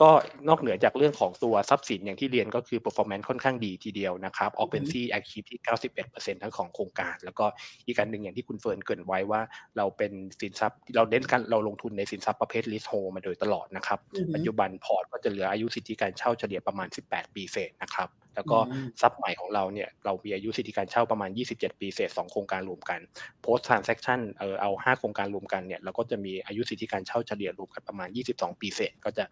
[0.00, 0.10] ก็
[0.48, 5.60] นอกเหนือจากเรื่องของตัวทรัพย์สินอย่างที่เรียนก็คือ performance ค่อนข้างดีทีเดียวนะครับ occupancy achieve ที่
[6.00, 7.46] 91%ทั้งของโครงการ แล้วก็
[7.86, 9.40] อีกการหนึ่งอย่างที่คุณเฟิร์นเกริ่นไว้ว่า
[9.76, 13.98] เราเป็นสินทรัพย์เราเน้นกันเราลงทุนในสินทรัพย์ประเภท leasehold มาโดยตลอดนะครับ
[14.34, 18.58] ปัจจุบันพอร์ตก็จะเหลืออายุสิทธิการเช่าเฉลี่ยประมาณ 18 ปีเศษนะครับแล้วก็
[19.00, 23.00] ทรัพย์ใหม่ของเราเนี่ยเรามีอายุสิทธิการเช่าประมาณ 27 ปีเศษ2โครงการรวมกัน
[23.44, 29.24] post transaction เออเอา 5 โครงการรวมกันเนี่ยเราก็จะมีอายุสิทธิการเช่าเฉลี่ยรวมกันประมาณ 22 ปีเศษก็จะ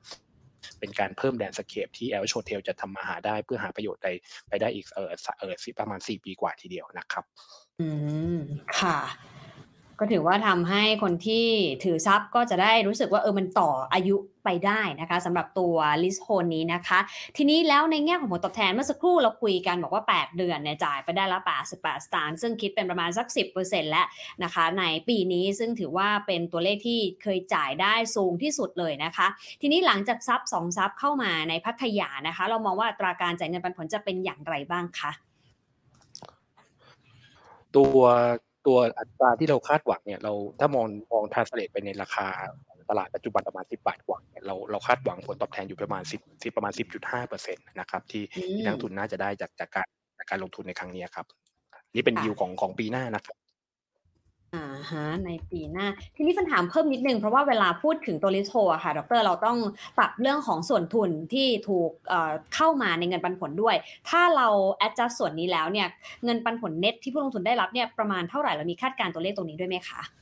[0.78, 4.02] เป็นการเพิ่ม landscape ที่ LHHOTEL จะทำมาหาได้เพื่อหาประโยชน์
[4.48, 5.08] ไปได้อีกเออ
[5.40, 7.24] เออประมาณสี่ปีกว่าทีเดียวนะครับ
[7.80, 7.88] อื
[8.36, 8.38] ม
[8.78, 8.98] ค่ะ
[10.00, 11.46] ก็ถือว่าทำให้คนที่
[11.84, 16.98] ถือทรัพย์ก็จะได้รู้สึกว่าเออมันต่ออายุไปได้นะคะสำหรับตัว leasehold นี้นะคะ
[17.36, 23.26] ทีนี้แล้วในแง่ของผลตอบแทนเมื่อสักครู่เราคุยกันบอกว่า 8 เดือนเนี่ยจ่ายไปได้ละ88สตางค์ซึ่งคิดเป็นประมาณสัก
[23.60, 24.06] 10%แล้ว
[24.44, 29.26] นะคะ ในปีนี้ซึ่งถือว่าเป็นตัวเลขที่เคยจ่ายได้สูงที่สุดเลยนะคะ
[29.60, 35.10] ทีนี้หลังจากซับสองซับเข้ามาในพัทยานะคะ เรามองว่าตราการจ่ายเงินปันผลจะเป็นอย่างไรบ้างคะ
[37.76, 38.00] ตัว
[38.66, 42.26] ตัวอัตราที่เราคาดหวังเนี่ยเราถ้ามองมองทาร์สเลตไปในราคา
[42.90, 49.86] ตลาดปัจจุบันประมาณ 10 บาทกว่าเนี่ยเราเราคาดหวังผลตอบแทนอยู่ประมาณ 10 10ประมาณ 10.5เปอร์เซ็นต์นะครับที่ที่นักทุนน่าจะได้จากจากการ
[50.18, 51.26] จากการลงทุนในครั้งนี้ครับ
[51.94, 53.36] นี่เป็นยิวของของปีหน้านะครับ
[54.54, 55.86] อ่าฮะในปีหน้า
[56.16, 59.58] ทีนี้ฟันถามเพิ่มนิดนึง เพราะว่าเวลาพูดถึงตัวลิโทอะค่ะ ดร เราต้อง
[59.98, 61.90] ปรับเรื่องของส่วนทุนที่ถูก
[62.54, 63.76] เข้ามาในเงินปันผลด้วย
[64.08, 64.48] ถ้าเรา
[64.86, 65.88] adjust ส่วนนี้แล้วเนี่ย
[66.24, 70.21] เงินปันผลเน็ตที่ผู้ลงทุนได้รับเนี่ยประมาณเท่าไหร่เรามีคาดการตัวเลขตรงนี้ด้วยไหมคะ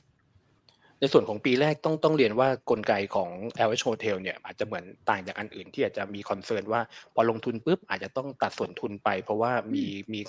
[1.00, 3.30] ในส่วนของปีแรกต้องต้องเรียนว่ากลไกของ
[3.68, 6.80] LH Hotel เนี่ยอาจจะเหมือนต่างจากอันอื่นที่อาจจะมีคอนเซิร์นว่า
[7.14, 10.20] พอลงทุนปุ๊บอาจจะต้องตัดส่วนทุนไป เพราะว่ามีมี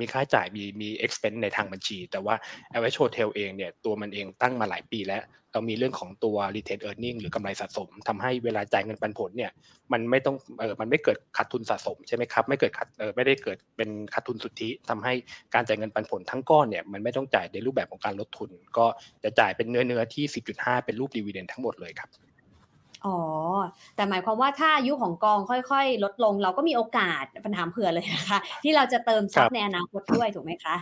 [0.00, 2.34] มีค่าใช้จ่ายมีมี expense ในทางบัญชี แต่ว่า
[2.80, 9.50] LH Hotel เองเนี่ยตัวมันเองตั้งมาหลายปีแล้วเรามีเรื่องของตัว retain earning หรือกำไรสะสมทำให้เวลาจ่ายเงินปันผลเนี่ย
[9.92, 15.12] มันไม่ต้องเออมันไม่เกิดขาดทุนสะสมใช่ไหมครับไม่เกิดขาดเออไม่ได้เกิดเป็นขาดทุนสุทธิทำให้
[15.54, 18.86] การจ่ายเงินปันผลทั้งก้อนเนี่ยมันไม่ต้องจ่ายในรูปแบบของการลดทุน ก็
[19.24, 22.10] จะจ่ายเป็นเนื้อเนื้อที่ 10.5 เป็นรูป dividend ทั้งหมดเลยครับ
[23.06, 23.18] อ๋อ
[23.96, 30.76] แต่หมายความว่าถ้าอายุของกองค่อยๆ ลดลง เราก็มีโอกาสปัญหาเผื่อเลยนะคะ ที่เราจะเติมทรัพย์ในอนาคตด้วยถูกไหมคะ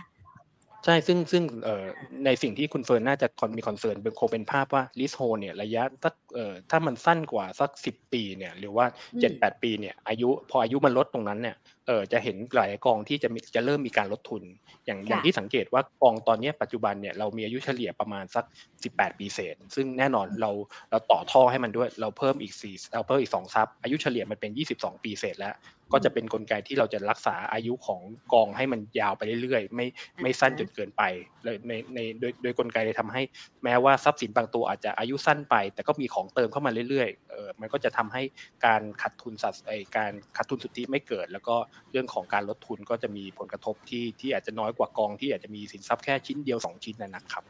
[0.85, 1.85] ใช่ ซึ่งซึ่งเอ่อ
[2.25, 8.85] ในสิ่งที่คุณเฟิร์นน่าจะมี concern เป็นโคเป็นภาพว่า leasehold เนี่ยระยะสักเอ่อถ้ามันสั้นกว่าสักสิบปีเนี่ยหรือว่า
[9.19, 11.55] เจ็ดแปดปีเนี่ยอายุพออายุมันลดตรงนั้นเนี่ย
[11.87, 14.43] เออจะเห็นหลายกองที่จะมีจะเริ่มมีการลดทุน
[14.85, 18.45] อย่างอย่างที่สังเกตว่ากองตอนนี้ปัจจุบันเนี่ยเรามีอายุเฉลี่ยประมาณสัก
[18.81, 20.51] 18 ปีเศษ ซึ่งแน่นอนเรา
[20.91, 25.55] เราต่อท่อให้มันด้วยเราเพิ่มอีก4เราเพิ่มอีก2ซับอายุเฉลี่ยมันเป็น 22 ปีเศษแล้ว
[25.93, 28.01] ก็จะเป็นนกลไกที่เราจะรักษาอายุของ
[28.33, 29.87] กองให้มันยาวไปเรื่อยๆ ไม่
[30.21, 31.03] ไม่สั้นจนเกินไป
[31.43, 33.21] เลยในในโดยโดยกลไกเลยทำให้
[33.63, 38.21] แม้ว่าทรัพย์สินบางตัวอาจจะอายุสั้นไป แต่ก็มีของเติมเข้ามาเรื่อยๆเออมันก็จะทำให้
[38.65, 41.55] การขาดทุนสัดไอการขาดทุนสุทธิไม่เกิด แล้วก็
[41.91, 47.43] เรื่องของการลดทุนก็จะมีผลกระทบที่ที่อาจจะน้อยกว่ากองที่อาจจะมีสินทรัพย์แค่ชิ้นเดียว 2 ชิ้นนะครับ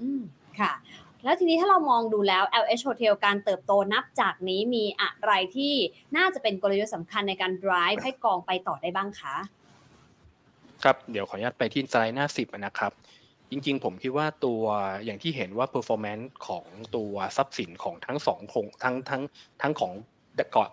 [0.00, 0.22] อืม
[0.60, 0.72] ค่ะ
[1.24, 5.74] แล้วทีนี้ถ้าเรามองดูแล้ว LH Hotel การเติบโตนับจากนี้มีอะไรที่
[6.16, 9.36] น่าจะเป็นกลยุทธ์สำคัญในการ drive ให้กองไปต่อได้บ้างคะ
[10.82, 12.92] ครับเดี๋ยวขออนุญาตไปที่สไลด์หน้าสิบนะครับ
[13.50, 14.62] จริงๆ ผมคิดว่าตัว
[15.04, 16.64] อย่างที่เห็นว่า performance ของ
[16.96, 19.22] ตัวทรัพย์สินของทั้งสองคงทั้งทั้ง
[19.62, 19.92] ทั้งของ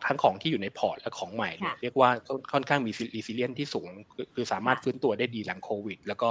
[0.08, 1.51] ทั้งของที่อยู่ในพอร์ตและของใหม่
[1.82, 2.10] เรียกว่า
[2.53, 3.88] ค่อนข้างมี resilience ที่สูง
[4.36, 6.30] คือสามารถฟื้นตัวได้ดีหลังโควิด แล้วก็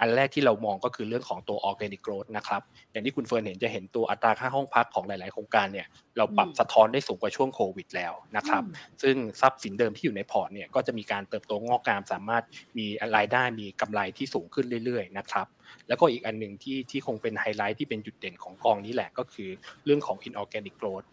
[0.00, 8.62] อันแรกที่เรามองก็คือเรื่องของตัว organic growth นะครับ อย่างที่คุณเฟิร์นเห็นจะเห็นตัวอัตราค่าห้องพักของหลาย ๆ โครงการเนี่ยเราปรับสะท้อนได้สูงกว่าช่วงโควิดแล้วนะครับ
[9.02, 12.44] ซึ่งทรัพย์สินเดิมที่อยู่ในพอร์ตเนี่ยก็จะมีการเติบโตงอกงาม สามารถ
[12.78, 15.46] มีรายได้มีกำไรที่สูงขึ้นเรื่อย ๆ นะครับ
[15.88, 19.50] แล้วก็อีกอันหนึ่งที่ที่คงเป็นไฮไลท์ที่เป็นจุดเด่นของกองนี้แหละก็คือ
[19.84, 21.06] เรื่องของ inorganic growth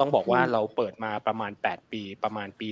[0.00, 2.68] ต้องบอกว่าเราเปิดมาประมาณ 8 ปีประมาณปี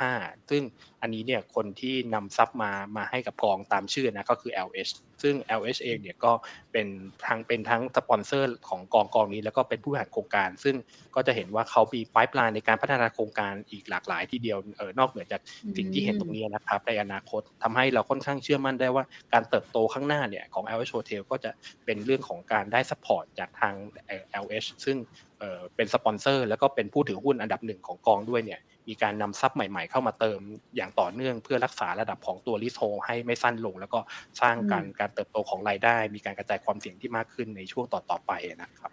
[0.00, 0.62] 2015 ซึ่ง
[1.02, 6.32] อันนี้เนี่ยคนที่นำทรัพย์มามาให้กับกองตามชื่อนะก็คือ LH ซึ่ง LH เองเนี่ยก็
[6.72, 6.86] เป็น
[7.26, 10.76] ทั้งเป็นทั้งสปอนเซอร์ของกองกองนี้ แล้วก็เป็นผู้บริหารโครงการ ซึ่ง
[11.14, 15.40] ก็จะเห็นว่าเขามี pipeline ในการพัฒนาโครงการอีกหลากหลายที่เดียวเออนอกเหนือจาก
[15.76, 21.50] สิ่งที่เห็นตรงนี้นะครับในอนาคตทำให้เราค่อนข้างเชื่อมั่นได้ว่าการเติบโตข้างหน้าเนี่ยของ LH Hotel ก็จะ
[21.84, 23.74] เป็นเรื่องของการได้ support จากทาง
[24.42, 24.98] LH ซึ่ง
[25.76, 30.40] เป็นสปอนเซอร์ แล้วก็เป็นผู้ถือหุ้นอันดับหนึ่งของกองด้วยเนี่ยมีการนำทรัพย์ใหม่ๆ เข้ามาเติม
[30.76, 34.00] อย่างต่อเนื่องเพื่อรักษาระดับของตัว leasehold ให้ไม่สั้นลง แล้วก็
[34.40, 38.92] สร้างการการเติบโตของรายได้ มีการกระจายความเสี่ยงที่มากขึ้นในช่วงต่อๆไปนะครับ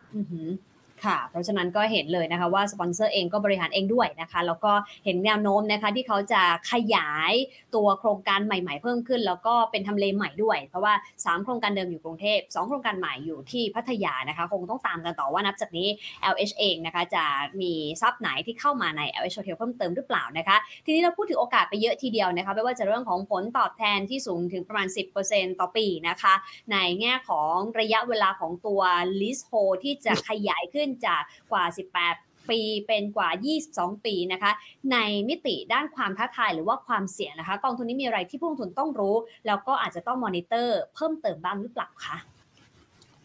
[1.05, 4.71] ค่ะ เพราะฉะนั้นก็เห็นเลยนะคะว่าสปอนเซอร์เองก็บริหารเองด้วยนะคะ แล้วก็
[5.05, 7.33] เห็นแนวโน้มนะคะที่เขาจะขยาย
[7.75, 15.87] ตัวโครงการใหม่ ๆ เพิ่มขึ้น แล้วก็เป็นทำเลใหม่ด้วย เพราะว่า 3 โครงการเดิมอยู่กรุงเทพ2โครงการใหม่อยู่ที่พัทยานะคะ คงต้องตามกันต่อว่านับจากนี้
[16.33, 17.23] LH เองนะคะจะ
[17.61, 24.87] มีซับไหนที่เข้ามาใน LH Hotel เพิ่มเติมหรือเปล่านะคะ ทีนี้เราพูดถึงโอกาสไปเยอะทีเดียวนะคะไม่ว่าจะเรื่องของผลตอบแทนที่สูงถึงประมาณ
[25.23, 26.33] 10%ต่อปีนะคะ
[26.71, 28.81] ในแง่ของระยะเวลาของตัว
[29.19, 31.21] lease hold ที่จะขยายขึ้นจาก
[31.51, 33.29] กว่า 18ปีเป็นกว่า
[33.67, 34.51] 22 ปีนะคะ
[34.91, 34.97] ใน
[35.29, 39.15] มิติด้านความท้าทายหรือว่าความเสี่ยงนะคะ กองทุนนี้มีอะไรที่ผู้ลงทุนต้องรู้
[39.47, 42.17] แล้วก็อาจจะต้องมอนิเตอร์เพิ่มเติมบ้างหรือเปล่าคะ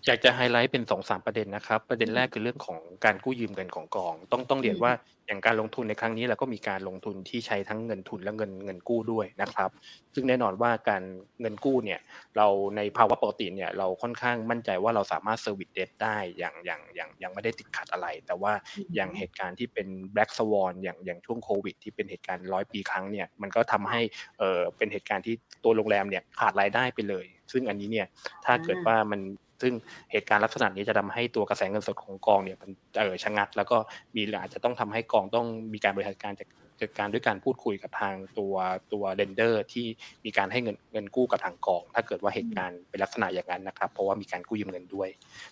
[0.07, 4.93] อยากจะไฮไลท์เป็นสองสามประเด็นนะครับ ประเด็นแรกคือเรื่องของการกู้ยืมเงินของกอง ต้องต้องเรียนว่า
[5.27, 9.71] อย่างการลงทุนในครั้งนี้เราก็มีการลงทุนที่ใช้ทั้งเงินทุนและเงินเงินกู้ด้วยนะครับ
[10.15, 11.03] ซึ่งแน่นอนว่าการ
[11.41, 12.01] เงินกู้เนี่ย
[12.37, 18.53] เราในภาวะปกติเนี่ยเราค่อนข้างมั่นใจว่าเราสามารถ service debt ได้อย่างอย่างอย่างยังไม่ได้ติดขัดอะไร แต่ว่า
[18.95, 24.01] อย่างเหตุการณ์ที่เป็น black swan อย่างอย่างช่วงโควิด ที่เป็นเหตุการณ์ร้อยปีครั้งเนี่ยมันก็ทำให้
[24.39, 25.35] เออเป็นเหตุการณ์ที่
[25.65, 28.07] ตัวโรงแรมเนี่ยขาดรายได้ไปเลย ซึ่งอันนี้เนี่ย
[28.45, 29.21] ถ้าเกิดว่ามัน
[29.63, 29.73] ซึ่ง
[30.13, 33.77] เหตุการณ์ลักษณะนี้จะทำให้ตัวกระแสเงินสดของกองเนี่ยมันเออชะงัก แล้วก็
[34.15, 38.55] มีอาจจะต้องทำให้กองต้องมีการบริหารการจัดการด้วยการพูดคุยกับทางตัว
[38.93, 39.87] ตัว lender ที่
[40.25, 45.09] มีการให้เงินเงินกู้กับทางกอง ถ้าเกิดว่าเหตุการณ์เป็นลักษณะอย่างนั้นนะครับ เพราะว่ามีการกู้ยืมเงินด้วย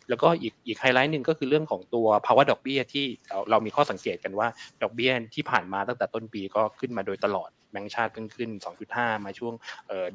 [0.08, 3.06] แล้วก็อีกอีกไฮไลท์หนึ่งก็คือเรื่องของตัวภาวะดอกเบี้ยที่
[3.50, 4.48] เรามีข้อสังเกตกันว่า
[4.82, 8.50] ดอกเบี้ยที่ผ่านมาตั้งแต่ต้นปีก็ขึ้นมาโดยตลอด แบงก์ชาติเพิ่งขึ้น
[8.88, 9.54] 2.5 มาช่วง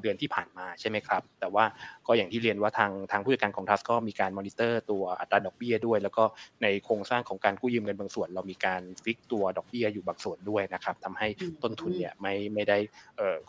[0.01, 1.65] เดือนที่ผ่านมาใช่ไหมครับ แต่ว่า
[2.07, 6.23] ก็อย่างที่เรียนว่าทางทางผู้จัดการของทรัสต์ก็มีการมอนิเตอร์ตัวอัตราดอกเบี้ยด้วย แล้วก็
[6.63, 11.27] ในโครงสร้างของการกู้ยืมเงินบางส่วน เรามีการ fix ตัวดอกเบี้ยอยู่บางส่วนด้วยนะครับทำให้
[11.63, 12.77] ต้นทุนเนี่ยไม่ไม่ได้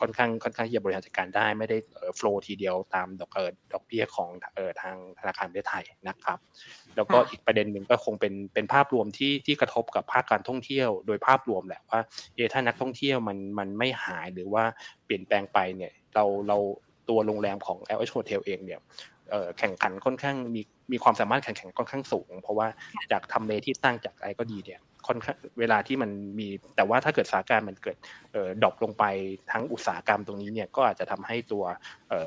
[0.01, 1.77] ค่อนข้างค่อนข้างที่จะบริหารจัดการได้ไม่ได้
[2.17, 3.31] float ทีเดียวตามดอก
[3.73, 4.31] ดอกเบี้ยของ
[4.83, 6.39] ทางธนาคารประเทศไทยนะครับ
[6.97, 12.01] แล้วก็อีกประเด็นหนึ่งก็คงเป็นเป็นภาพรวมที่ที่กระทบกับภาคการท่องเที่ยว โดยภาพรวมแหละว่า
[12.35, 14.65] เอถ้านักท่องเที่ยวมันมันไม่หายหรือว่า
[15.05, 16.59] เปลี่ยนแปลงไปเนี่ยเราเรา
[17.09, 18.81] ตัวโรงแรมของ LH Hotel เองเนี่ย
[19.59, 20.63] แข่งขันค่อนข้างมี
[20.93, 22.69] มีความสามารถแข่งขันค่อนข้างสูง เพราะว่า
[23.13, 27.97] จากทำเลที่ตั้งจากอะไรก็ดีเนี่ยค่อนข้างเวลาที่มันมีแต่ว่าถ้าเกิดสถานการณ์มันเกิด
[28.63, 29.05] ดรอปลงไป
[29.53, 31.65] ทั้งอุตสาหกรรมตรงนี้เนี่ยก็อาจจะทำให้ตัว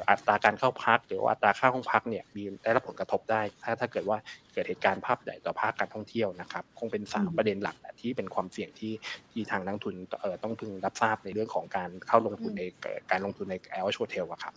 [0.10, 4.18] อัตราการเข้าพัก หรือว่าอัตราค่าห้องพักเนี่ยมีได้รับผลกระทบได้ ถ้าถ้าเกิดว่า
[4.54, 8.94] เกิดเหตุการณ์ภาพใหญ่ต่อภาคการท่องเที่ยวนะครับคงเป็น 3 ประเด็นหลักที่เป็นความเสี่ยงที่
[9.32, 9.96] ที่ทางนักทุน
[10.44, 12.64] ต้องพึงรับทราบในเรื่องของการเข้าลงทุนใน
[13.12, 14.56] การลงทุนในแอลโชเทลครับ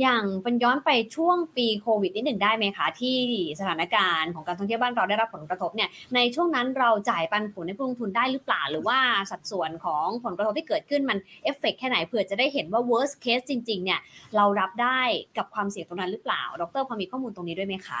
[0.00, 3.18] อย่างเป็นย้อนไปช่วงปีโควิดนิดหนึ่งได้ไหมคะ ที่
[3.60, 8.98] สถานการณ์ของการท่องเที่ยวบ้านเราได้รับผลกระทบเนี่ยในช่วงนั้นเราจ่ายปันผลให้ผู้ลงทุนได้หรือเปล่า หรือว่า
[9.30, 14.00] สัดส่วนของผลกระทบที่เกิดขึ้นมันเอฟเฟกแค่ไหนเผื่อจะได้เห็นว่า worst case จริง ๆ เนี่ย
[14.36, 15.00] เรารับได้
[15.36, 18.00] กับความเสี่ยงตรงนั้นหรือเปล่า ดรพอมีข้อมูลตรงนี้ด้วยไหมคะ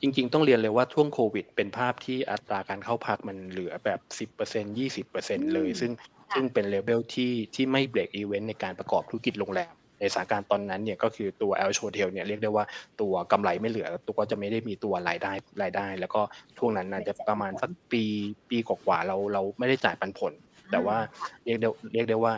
[0.00, 4.00] จริงๆ ต้องเรียนเลยว่าช่วงโควิด เป็นภาพที่อัตราการเข้าพักมันเหลือแบบ
[4.40, 5.92] 10% 20%เลย ซึ่ง
[6.34, 12.64] ซึ่งเป็นเลเวลที่ที่ไม่ break even ในการประกอบธุรกิจโรงแรม ในสถานการณ์ตอนนั้นเนี่ยก็คือตัว LH Hotel เนี่ยเรียกได้ว่า
[13.00, 15.32] ตัวกำไรไม่เหลือ ตัวก็จะไม่ได้มีตัวรายได้
[15.62, 16.20] รายได้ แล้วก็
[16.58, 18.02] ช่วงนั้นอาจจะประมาณสักปี
[18.50, 20.32] ปีกว่าเราเราไม่ได้จ่ายปันผล
[20.70, 20.96] แต่ว่า
[21.44, 22.34] เรียกได้เรียกได้ว่า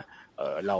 [0.67, 0.77] เรา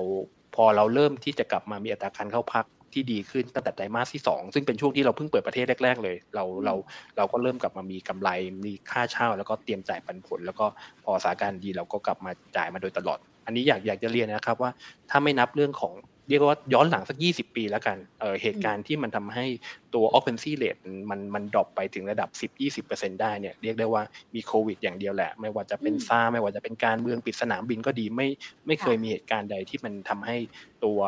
[0.55, 6.73] พอเราเริ่มที่จะกลับมามีอัตราการเข้าพักที่ดีขึ้นตั้งแต่ไตรมาสที่ 2 ซึ่งเป็นช่วงที่เราเพิ่งเปิดประเทศแรก ๆ เลย เราเรา
[7.17, 8.29] เราก็เริ่มกลับมามีกำไร
[8.65, 10.65] มีค่าเช่า แล้วก็เตรียมจ่ายปันผล แล้วก็
[11.03, 14.71] พอสถานการณ์ดีเราก็กลับมาจ่ายมาโดยตลอด อันนี้อยากอยากจะเรียนนะครับว่า
[15.09, 15.93] ถ้าไม่นับเรื่องของ
[16.29, 19.45] เรียกว่าย้อนหลังสัก 20 ปีแล้วกันเเหตุการณ์ที่มันทำให้
[19.93, 22.29] ตัว occupancy rate มันมัน drop ไปถึงระดับ
[22.75, 24.03] 10-20%ได้เนี่ยเรียกได้ว่า
[24.35, 28.27] มีโควิดอย่างเดียวแหละ ไม่ว่าจะเป็นซาร์สไม่ว่าจะเป็นการเมืองปิดสนามบินก็ดีไม่
[28.67, 30.37] ไม่เคยมีเหตุการณ์ใดที่มันทำให้
[30.83, 30.99] ตัว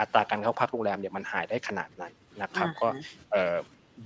[0.00, 2.12] อัตราการเข้าพักโรงแรมเนี่ยมันหายได้ขนาดนั้น
[2.42, 2.88] นะครับก็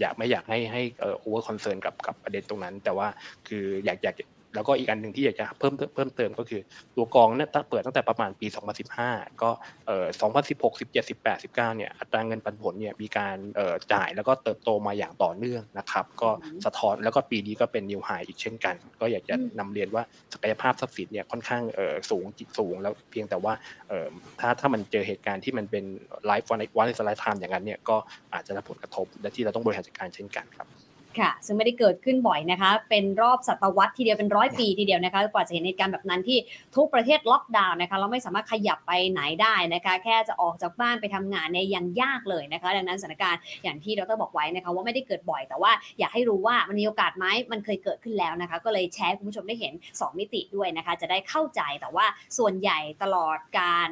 [0.01, 3.09] อยากไม่อยากให้ให้ over concern กับกับประเด็นตรงนั้น แต่ว่า
[3.49, 4.15] คืออยากอยาก
[4.55, 6.61] แล้วก็อีกอันหนึ่งที่อยากจะเพิ่มเพิ่มเติมก็คือ
[6.97, 8.47] ตัวกองเนี่ยเปิดตั้งแต่ประมาณปี
[8.95, 9.51] 2015 ก็
[9.87, 16.31] เอ่อ2016 17 18 19 เนี่ยอัตราเงินปันผลเนี่ยมีการเอ่อจ่ายแล้วก็เติบโตมาอย่างต่อเนื่องนะครับ ก็
[16.65, 23.55] สะท้อนแล้วก็ปีนี้ก็เป็น new high อีกเช่นกัน ก็อยากจะนำเรียนว่าศักยภาพทรัพย์สินเนี่ยค่อนข้างเอ่อสูงจิตสูง แล้วเพียงแต่ว่า
[23.89, 24.09] เอ่อ
[24.41, 25.85] ถ้าถ้ามันเจอเหตุการณ์ที่มันเป็น
[26.27, 27.97] life once once in a lifetime อย่างนั้นเนี่ยก็
[28.35, 30.82] อาจจะรับผลกระทบและที่เราต้องบริหารจัดการเช่นกันครับ
[31.21, 36.39] ค่ะ ซึ่งไม่ได้เกิดขึ้นบ่อยนะคะ เป็นรอบศตวรรษทีเดียวเป็นร้อยปีทีเดียวนะคะ กว่าจะเห็นเหตุการณ์แบบนั้นที่
[36.77, 52.07] ทุกประเทศล็อกดาวน์นะคะ เราไม่สามารถขยับไปไหนได้นะคะ แค่จะออกจากบ้านไปทำงานในยังยากเลยนะคะ ดังนั้นสถานการณ์อย่างที่ดรบอกไว้นะคะ ว่าไม่ได้เกิดบ่อย แต่ว่าอยากให้รู้ว่ามันมีโอกาสไหมมันเคยเกิดขึ้นแล้วนะคะ ก็เลยแชร์คุณผู้ชมได้เห็น 2 มิติด้วยนะคะ จะได้เข้าใจ แต่ว่า
[52.39, 53.89] ส่วนใหญ่ตลอดการ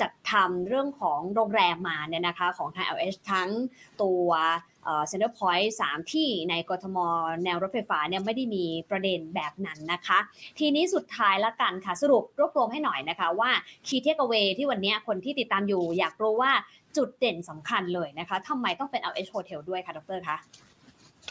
[0.00, 3.50] จัดทำเรื่องของโรงแรมมาเนี่ยนะคะ ของทาง LH ทั้ง
[4.02, 4.28] ตัว
[4.86, 6.98] เซ็นเตอร์พอยต์สามที่ในกทม
[7.44, 10.18] แนวรถไฟฟ้าเนี่ยไม่ได้มีประเด็นแบบนั้นนะคะ
[10.58, 13.50] ทีนี้สุดท้ายละกันค่ะ สรุปรวบรวมให้หน่อยนะคะว่า
[13.86, 16.52] key takeaway ที่วันนี้คนที่ติดตามอยู่ อยากรู้ว่า
[16.96, 20.36] จุดเด่นสำคัญเลยนะคะทำไมต้องเป็น LH Hotel ด้วยคะดรคะ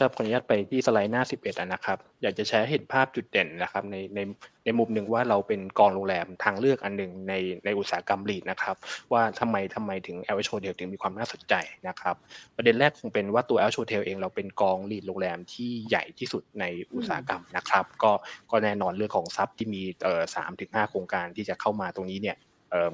[0.02, 4.20] รับขออนุญาตไปที่สไลด์หน้า 11นะครับ อยากจะแชร์เห็นภาพจุดเด่นนะครับในใน
[4.64, 7.34] ในมุมหนึ่งว่าเราเป็นกองโรงแรมทางเลือกอันหนึ่งใน
[7.64, 8.76] ในอุตสาหกรรมลีดนะครับ
[9.12, 11.54] ว่าทำไมทำไมถึง l อ h Hotel ถึงมีความน่าสนใจ
[11.88, 12.16] นะครับ
[12.56, 18.12] ประเด็นแรกคงเป็นว่าตัว l อ h Hotel เองเราเป็นกองลีดโรงแรมที่ใหญ่ที่สุดในอุตสาหกรรมนะครับ ก็
[18.50, 22.36] ก็แน่นอนเรื่องของทรัพย์ที่มีเอ่อสามถึงห้าโครงการที่จะเข้ามาตรงนี้เนี่ย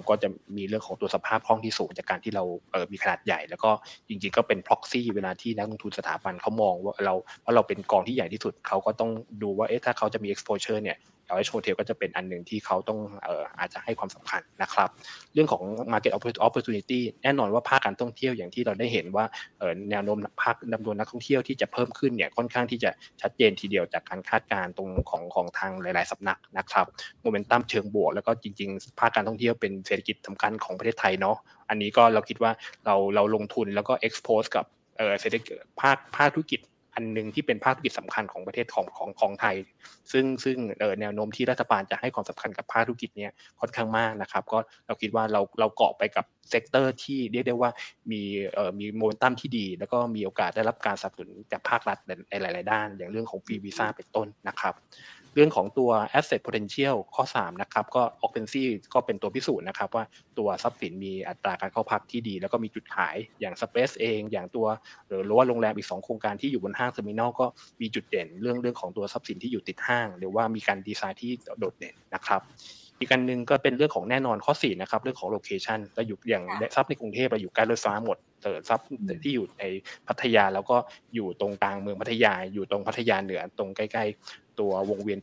[0.08, 3.70] ก็จะมีเรื่องของตัวสภาพคล่องที่สูงจากการที่เราเมีขนาดใหญ่ แล้วก็
[4.08, 9.10] จริงๆก็เป็น proxy เวลาที่นักลงทุนสถาบันเขามองว่าเราเพราะเราเป็นกองที่ใหญ่ที่สุดเขาก็ต้อง
[9.42, 14.88] ดูว่าเอ๊ะถ้าเขาจะมี exposure เนี่ย เอชโฮเทลก็จะเป็นอันหนึ่งที่เขาต้องเอ่ออาจจะให้ความสำคัญนะครับ
[15.34, 16.12] เรื่องของ market
[16.46, 19.24] opportunity แน่นอนว่าภาคการท่องเที่ยวอย่างที่เราได้เห็นว่า
[19.58, 26.86] เอ่อแนวโน้มภาคจำนวนนักท่องเที่ยวที่จะเพิ่มขึ้นเนี่ยค่อนข้างที่จะชัดเจนทีเดียวจากการคาดการณ์ตรงของของทางหลาย ๆสำนักนะครับ
[27.20, 31.36] โมเมนตัมเชิงบวกแล้วก็จริง ๆ ภาคการท่องเที่ยวเป็นเศรษฐกิจสำคัญของประเทศไทยเนาะ
[31.68, 32.52] อันนี้ก็เราคิดว่า
[32.86, 34.64] เราเราลงทุนแล้วก็ expose กับ
[35.20, 36.60] เศรษฐกิจภาคภาคธุรกิจ
[36.94, 39.56] อันหนึ่งที่เป็นภาคธุรกิจสำคัญของประเทศของของของไทย
[40.12, 40.56] ซึ่งซึ่ง
[41.00, 47.70] แนวโน้มที่รัฐบาลจะให้ความสำคัญกับภาคธุรกิจเนี้ยค่อนข้างมากนะครับ ก็เราคิดว่าเราเราเกาะไปกับ sector ที่เรียกได้ว่า
[48.12, 48.22] มี
[48.54, 51.98] เอ่อมีโมเมนตัมที่ดี แล้วก็มีโอกาสได้รับการสนับสนุนจากภาครัฐ
[52.30, 54.74] ในหลาย ๆ ด้าน อย่างเรื่องของฟรีวีซ่าเป็นต้นนะครับ
[55.34, 58.62] เรื่องของตัว asset potential ข้อ 3 นะครับ ก็ occupancy
[58.94, 60.04] ก็เป็นตัวพิสูจน์นะครับ ว่า
[60.38, 64.66] ตัวทรัพย์สินมีอัตราการเข้าพักที่ดี แล้วก็มีจุดขายอย่าง Space เอง อย่างตัว
[65.24, 67.46] หรือว่าโรงแรมอีก 2 โครงการที่อยู่บนห้างเทอร์มินอลก็
[67.80, 72.42] มีจุดเด่น เรื่องเรื่องของตัวทรัพย์สินที่อยู่ติดห้าง หรือว่ามีการดีไซน์ที่โดดเด่นนะครับ
[73.00, 76.44] อีกอันหนึ่งก็เป็นเรื่องของแน่นอนข้อ4นะครับเรื่องของ location เราอยู่อย่าง
[76.74, 78.86] ทรัพย์ในกรุงเทพเราอยู่ใกล้รถไฟฟ้าหมดทรัพย์
[79.24, 79.64] ที่อยู่ใน
[80.08, 80.76] พัทยาแล้วก็
[81.14, 85.20] อยู่ตรงกลางเมืองพัทยาอยู่ตรงพัทยาเหนือตรงใกล้ๆ ตัววงเวียน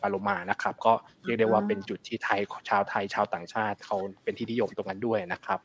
[0.00, 0.92] ปลาโลมานะครับ ก็
[1.24, 5.58] เรียกได้ว่าเป็นจุดที่ไทยชาวไทยชาวต่างชาติเขาเป็นที่นิยมตรงนั้นด้วยนะครับ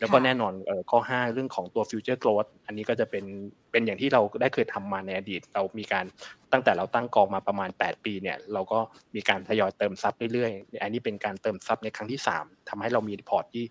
[0.00, 0.52] แล้วก็แน่นอน
[0.90, 3.24] ข้อ 5 เรื่องของตัว future growth อันนี้ก็จะเป็น
[3.72, 6.04] เป็นอย่างที่เราได้เคยทำมาในอดีต เรามีการ
[6.52, 8.78] ตั้งแต่เราตั้งกองมาประมาณ 8 ปีเนี่ยเราก็
[9.14, 13.64] มีการทยอยเติมทรัพย์เรื่อยๆ อันนี้เป็นการเติมทรัพย์ในครั้งที่ 3ทำให้เรามีพอร์ตที่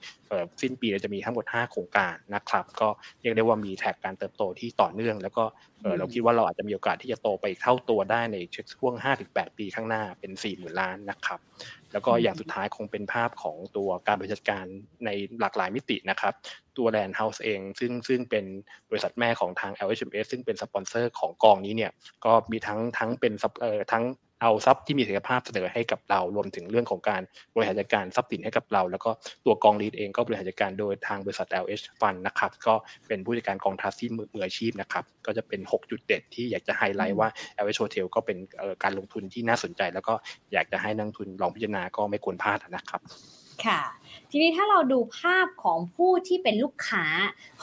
[0.62, 2.88] สิ้นปีเราจะมีทั้งหมด 5 โครงการนะครับ ก็
[3.22, 5.44] เรียกได้ว่ามี track การเติบโตที่ต่อเนื่อง แล้วก็
[6.00, 8.38] เราคิดว่าเราอาจจะมีโอกาสที่จะโตไปเท่าตัวได้ใน
[8.80, 8.94] ช่วง
[9.26, 11.40] 5-8 ปีข้างหน้าเป็น 4 0,000 ล้านนะครับ
[11.94, 14.66] แล้วก็อย่างสุดท้ายคงเป็นภาพของตัวการบริหารจัดการ
[15.06, 16.34] ในหลากหลายมิตินะครับ
[16.78, 18.46] ตัว Land House เอง ซึ่งซึ่งเป็น
[18.90, 21.92] บริษัทแม่ของทาง LHMH ซึ่งเป็นสปอนเซอร์ของกองนี้เนี่ย
[22.26, 24.04] ก็มีทั้งทั้งเป็นเอ่อทั้ง
[24.44, 27.22] เอาทรัพย์ที่มีศักยภาพเสนอให้กับเรารวมถึงเรื่องของการ
[27.56, 29.12] บริหารจัดการทรัพย์สินให้กับเรา แล้วก็
[29.46, 32.74] ตัวกองลีดเองก็บริหารจัดการโดยทางบริษัท LH Fund นะครับก็
[33.08, 37.28] เป็นผู้จัดการกองทัพที่มืออาชีพนะครับก็จะเป็น 6 จุดเด่นที่อยากจะไฮไลท์ว่า
[37.64, 38.38] LH Hotel ก็เป็น
[38.84, 40.14] การลงทุนที่น่าสนใจ แล้วก็
[40.54, 43.02] อยากจะให้นักทุนลองพิจารณาก็ไม่ควรพลาดนะครับ
[43.66, 43.82] ค่ะ
[44.32, 47.06] ทีนี้ถ้าเราดูภาพของผู้ที่เป็นลูกค้า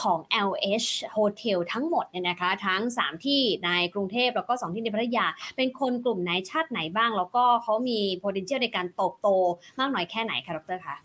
[0.03, 5.26] ของ LH Hotel ทั้งหมดเนี่ยนะคะ ทั้ง 3 ที่ในกรุงเทพแล้วก็ 2 ที่ในพัทยา
[5.57, 9.29] เป็นคนกลุ่มไหนชาติไหนบ้าง แล้วก็เขามี potential ในการโตโต
[9.79, 10.96] มากน้อยแค่ไหนคะดรคะ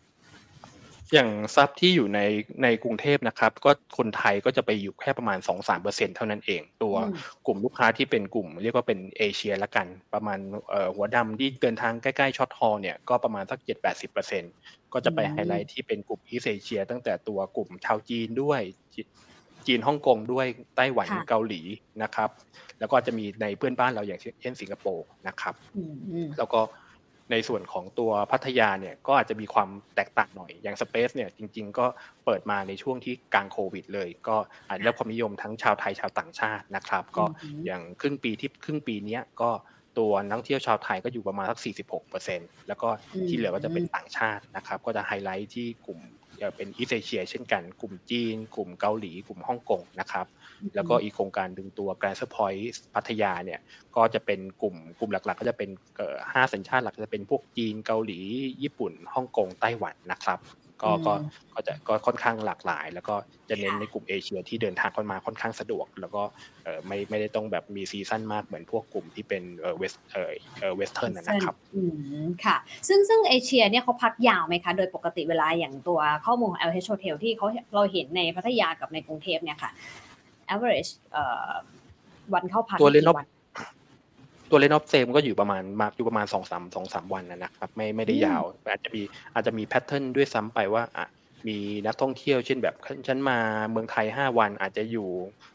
[1.13, 2.19] อย่างทรัพย์ที่อยู่ใน
[2.63, 5.39] ในกรุงเทพนะครับ ก็คนไทยก็จะไปอยู่แค่ประมาณ
[5.77, 6.95] 2-3%เท่านั้นเอง ตัว
[7.45, 10.39] กลุ่มลูกค้าที่เป็นกลุ่ม เรียกว่าเป็นเอเชียละกัน ประมาณ
[10.95, 13.59] หัวดำที่เดินทางใกล้ๆ short haul เนี่ยก็ประมาณสัก
[14.25, 18.61] 7-80%ก็จะไปไฮไลท์ที่เป็นกลุ่มอีสเอเชีย ตั้งแต่ตัวกลุ่มชาวจีนด้วย
[19.67, 21.61] จีนฮ่องกงด้วยไต้หวันเกาหลี
[22.03, 22.29] นะครับ
[22.79, 25.55] แล้วก็จะมีในเพื่อนบ้านเราอย่างเช่นสิงคโปร์นะครับ
[26.37, 26.61] แล้วก็
[27.31, 31.85] ในส่วนของตัวพัทยาเนี่ยก็อาจจะมีความแตกต่างหน่อย อย่างสเปซเนี่ยจริง ๆ ก็
[32.25, 37.25] เปิดมาในช่วงที่กลางโควิดเลย ก็อาจจะได้ความนิยมทั้งชาวไทยชาวต่างชาตินะครับ ก็
[37.65, 39.51] อย่างครึ่งปีที่ครึ่งปีนี้ก็
[39.97, 41.59] ตัวนักท่องเที่ยวชาวไทยก็อยู่ประมาณสัก
[42.13, 42.89] 46%แล้วก็
[43.27, 45.99] ที่เหลือก็จะเป็นต่างชาตินะครับ ก็จะไฮไลท์ที่กลุ่ม
[46.55, 50.25] เป็นอีสเอเชีย เช่นกัน กลุ่มจีน กลุ่มเกาหลี กลุ่มฮ่องกงนะครับ
[50.75, 53.59] แล้วก็อีกโครงการนึงตัว Grande Centre Point พัทยาเนี่ย
[53.95, 55.69] ก็จะเป็นกลุ่มกลุ่มหลักๆ ก็จะเป็น
[56.33, 58.19] ห้าสัญชาติหลักจะเป็นพวกจีนเกาหลี
[58.63, 60.39] ญี่ปุ่นฮ่องกงไต้หวันนะครับ
[60.83, 61.13] ก็ก็
[61.53, 63.15] ก็จะก็ค่อนข้างหลากหลาย แล้วก็
[63.49, 66.23] จะเน้นในกลุ่มเอเชียที่เดินทางเข้ามาค่อนข้างสะดวก แล้วก็
[66.63, 71.81] เออไม่ไม่ได้ต้องแบบมี season มากเหมือนพวกกลุ่มที่เป็นเออ West เออเออ Western นะครับอื
[72.23, 79.71] มค่ะ ซึ่งซึ่งเอเชียเนี่ยเขาพักยาวไหมคะ โดยปกติเวลาอย่างตัวข้อมูลของ LH Hotel ที่เขาเราเห็นในพัทยากับในกรุงเทพเนี่ยค่ะ
[80.53, 80.89] average
[82.33, 83.17] วันเข้าพักตัว length of
[84.49, 89.01] ตัว length of stay ก็อยู่ประมาณมาอยู่ประมาณสองสามสองสามวันนะครับ ไม่ไม่ได้ยาว อาจจะมี
[89.33, 91.07] อาจจะมี pattern ด้วยซ้ำไปว่าอะ
[91.47, 92.75] มีนักท่องเที่ยวเช่นแบบ
[93.07, 93.37] ฉันมา
[93.71, 95.09] เมืองไทยห้าวันอาจจะอยู่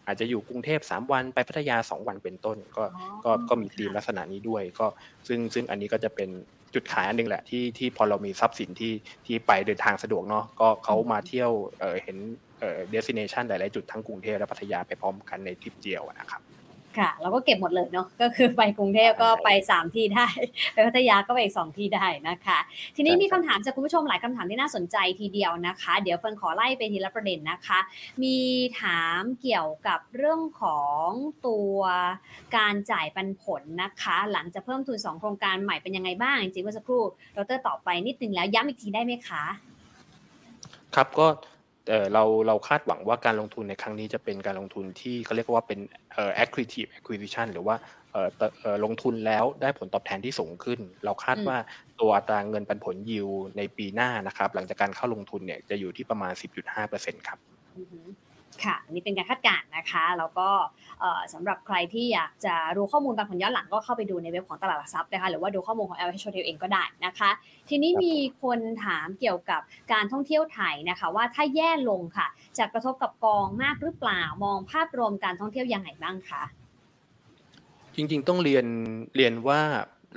[0.07, 2.85] อาจจะอยู่กรุงเทพสามวันไปพัทยาสองวันเป็นต้น ก็
[3.25, 4.87] ก็ก็มีธีมลักษณะนี้ด้วยก็
[5.29, 6.29] ซึ่งซึ่งอันนี้ก็จะเป็น
[6.75, 8.93] จุดขายอันนึงแหละที่ที่พอเรามีทรัพย์สินที่
[9.27, 12.19] ที่ไปเดินทางสะดวกเนาะก็เขามาเที่ยวเเห็น
[12.61, 16.43] เอ่อเดสิเนชันหลาย ๆ จุดทั้งกรุงเทพและพัทยาไปพร้อมกันในทริปเดียวนะครับ
[16.99, 20.27] ค่ะ เราก็เก็บหมดเลยเนาะก็คือไปกรุงเทพก็ไป 3 ที่ได้
[20.73, 22.59] ไปพัทยาก็ไปอีก 2 ที่ได้นะคะ
[22.97, 27.79] ทีนี้มีคำถามจากคุณผู้ชมหลายคำถามที่น่าสนใจทีเดียวนะคะ เดี๋ยวเฟิร์นขอไล่ไปทีละประเด็นนะคะ
[28.23, 28.37] มี
[28.81, 31.07] ถามเกี่ยวกับเรื่องของ
[31.47, 31.79] ตัว
[32.57, 37.03] การจ่ายปันผลนะคะ หลังจะเพิ่มทุน 2 โครงการใหม่เป็นยังไงบ้างจริงๆเมื่อสักครู่
[37.37, 39.45] ดรตอบไปนิดนึงแล้วย้ำอีกทีได้ไหมคะ
[40.95, 41.27] ครับก็
[42.15, 45.81] เราเราคาดหวังว่าการลงทุนในครั้งนี้จะเป็นการลงทุนที่เขาเรียกว่าเป็น
[46.15, 47.77] เอ่อ accretive acquisition หรือว่า
[48.13, 48.23] เอ่
[48.75, 51.57] อลงทุนแล้วได้ผลตอบแทนที่สูงขึ้น เราคาดว่า
[52.01, 57.39] ตัวอัตราเงินปันผลยิวในปีหน้านะครับ หลังจากการเข้าลงทุนเนี่ยจะอยู่ที่ประมาณ 10.5%ครับ
[58.65, 60.49] ค่ะ อันนี้เป็นการคาดการณ์นะคะ แล้วก็
[61.33, 67.31] สำหรับใครที่อยากจะรู้ข้อมูลบางผลย้อนหลังก็เข้าไปดูในเว็บของตลาดหลักทรัพย์นะคะ หรือว่าดูข้อมูลของ LH Hotel เองก็ได้นะคะ
[67.69, 69.61] ทีนี้มีคนถามเกี่ยวกับ
[69.93, 72.27] การท่องเที่ยวไทยนะคะ ว่าถ้าแย่ลงค่ะ
[72.59, 76.43] จะกระทบกับกองมากหรือเปล่ามองภาพรวมการท่องเที่ยวยังไงบ้างคะ
[77.95, 78.67] จริงๆ ต้องเรียน
[79.17, 79.61] เรียนว่า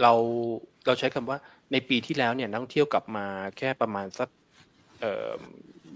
[0.01, 0.13] เรา
[0.85, 1.37] เราใช้คำว่า
[1.71, 3.25] ในปีที่แล้วเนี่ยนักท่องเที่ยวกลับมา
[3.57, 4.29] แค่ประมาณสัก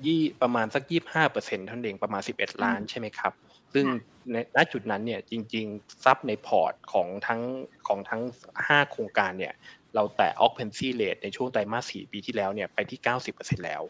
[0.05, 3.33] ยี่ประมาณสักยี่ห้าเปอร์เซ็นต์ท่านเองประมาณสิบเอ็ดล้านใช่ไหมครับ
[3.73, 3.86] ซึ่ง
[4.31, 7.41] ในณจุดนั้นเนี่ยจริงๆซับในพอร์ตของทั้ง
[7.88, 8.21] ของทั้ง
[8.67, 9.53] ห้าโครงการเนี่ย
[9.95, 13.81] เราแต่ occupancy rate ในช่วงไตรมาสสี่ปีที่แล้วเนี่ยไปที่เก้าสิบเปอร์เซ็นแล้ว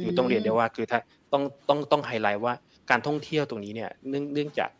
[0.00, 1.00] คือต้องเรียนได้ว่าคือถ้า
[1.32, 2.54] ต้องต้องต้องไฮไลท์ว่า
[2.90, 4.70] การท่องเที่ยวตรงนี้เนี่ยเนื่องเนื่องจาก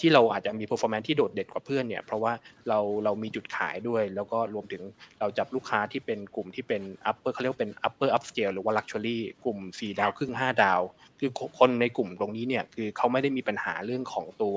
[0.00, 2.32] ที่เราอาจจะมี performance ที่โดดเด่นกว่าเพื่อนเนี่ยเพราะว่า
[2.68, 4.82] เราเรามีจุดขายด้วย แล้วก็รวมถึง
[5.20, 10.80] เราจับลูกค้าที่เป็นกลุ่มที่เป็น upper เขาเรียกเป็น upper upscale หรือว่า luxury กลุ่ม 4 ดาวครึ่ง 5 ดาว
[11.20, 14.56] คือคนในกลุ่มตรงนี้เนี่ยคือเขาไม่ได้มีปัญหาเรื่องของตัว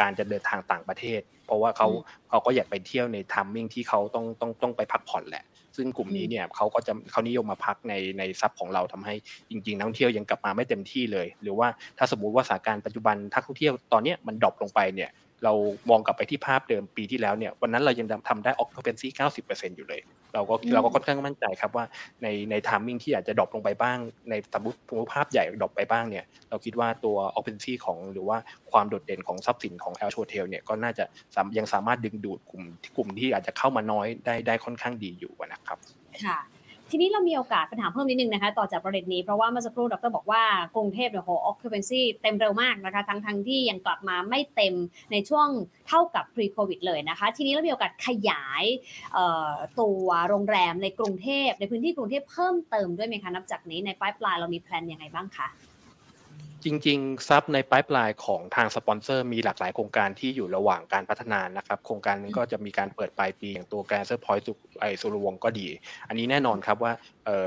[0.00, 1.88] การจะเดินทางต่างประเทศ เพราะว่าเขา
[2.28, 5.44] เขาก็อยากไปเที่ยวใน timing ที่เขาต้องต้องต้องไปพักผ่อนแหละ
[5.76, 9.14] ซึ่งกลุ่มนี้เนี่ยเขาก็จะเขานิยมมาพักในในทรัพย์ของเราทำให้
[9.50, 15.10] จริงๆนักท่องเที่ยวยังกลับมาไม่เต็มที่เลย หรือว่าถ้าสมมุติว่าสถานการณ์ปัจจุบันนักท่องเที่ยวตอนนี้มัน drop ลงไปเนี่ย
[15.44, 15.52] เรา
[15.90, 19.08] มองกลับไปที่ภาพเดิมปีที่แล้วเนี่ยวันนั้นเรายังทำได้ occupancy
[19.42, 20.00] 90%อยู่เลย
[20.34, 21.84] เราก็เราก็ค่อนข้างมั่นใจครับว่า
[22.22, 23.98] ในใน timing ที่อาจจะ drop ลงไปบ้าง
[24.30, 24.78] ในสมมติ
[25.12, 28.38] ภาพใหญ่ drop ไปบ้างเนี่ยเราคิดว่าตัว occupancy ของหรือว่า
[28.72, 31.04] ความโดดเด่นของทรัพย์สินของ LH Hotel เนี่ยก็น่าจะ
[31.58, 32.62] ยังสามารถดึงดูดกลุ่ม
[32.96, 35.78] กลุ่มที่อาจจะเข้ามาน้อยได้ได้ค่อนข้างดีอยู่นะครับ
[36.24, 36.38] ค่ะ
[36.90, 40.42] ทีนี้เรามีโอกาสปัญหาเพิ่มนิดนึงนะคะต่อจากประเด็นนี้เพราะว่าเมื่อสักครู่ดรบอกว่า
[40.76, 44.74] กรุงเทพเนี่ยโห occupancy เต็มเร็วมากนะคะทั้งทั้งที่ยังกลับมาไม่เต็ม
[45.12, 45.48] ในช่วง
[45.88, 48.64] เท่ากับ pre covid เลยนะคะ ทีนี้เรามีโอกาสขยาย
[49.80, 55.48] ตัวโรงแรมในกรุงเทพในพื้นที่กรุงเทพเพิ่มเติมด้วยไหมคะนับจากนี้ใน pipeline เรามี plan ยังไงบ้างคะ
[56.66, 65.68] จริงๆทรัพย์ใน pipeline ของทางสปอนเซอร์มีหลากหลายโครงการที่อยู่ระหว่างการพัฒนานะครับ โครงการนึงก็จะมีการเปิดปลายปีอย่างตัว Grande Centre Point สุรวงศ์ก็ดี
[66.08, 66.92] อันนี้แน่นอนครับว่า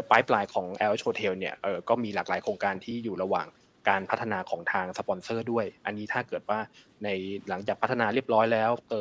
[0.09, 1.55] pipeline ของ LH Hotel เนี่ย
[1.89, 3.47] ก็มีหลากหลายโครงการที่อยู่ระหว่าง
[3.89, 6.59] การพัฒนาของทางสปอนเซอร์ด้วย อันนี้ถ้าเกิดว่า
[7.03, 7.09] ใน
[7.49, 8.93] หลังจากพัฒนาเรียบร้อยแล้วเอ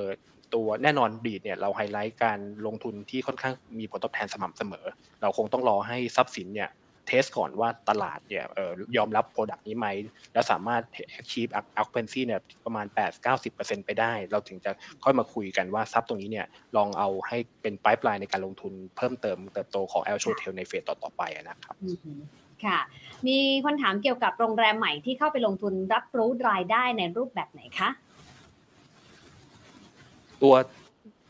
[0.55, 4.85] ตัวแน่นอน REIT เนี่ยเราไฮไลท์การลงทุนที่ค่อนข้างมีผลตอบแทนสม่ำเสมอ
[5.23, 6.69] เราคงต้องรอให้ทรัพย์สินเนี่ย
[7.09, 8.45] test ก่อนว่าตลาดเนี่ย
[8.97, 9.87] ยอมรับ product นี้ไหม
[10.33, 10.83] แล้วสามารถ
[11.21, 12.87] achieve occupancy เนี่ยประมาณ
[13.37, 14.71] 8-90%ไปได้ เราถึงจะ
[15.05, 16.47] ค่อยมาคุยกันว่าซับตรงนี้เนี่ย
[16.77, 21.77] ลองเอาให้เป็นปลายปลายในการลงทุนเพิ่มเติมเติบโตของ El Hotel ในเฟสต่อๆไปนะครับ
[22.65, 22.79] ค่ะ
[23.27, 27.91] มีคนถามเกี่ยวกับโรงแรมใหม่ที่เข้าไปลงทุนรับรู้รายได้ในรูปแบบไหนคะ
[30.43, 30.55] ตัว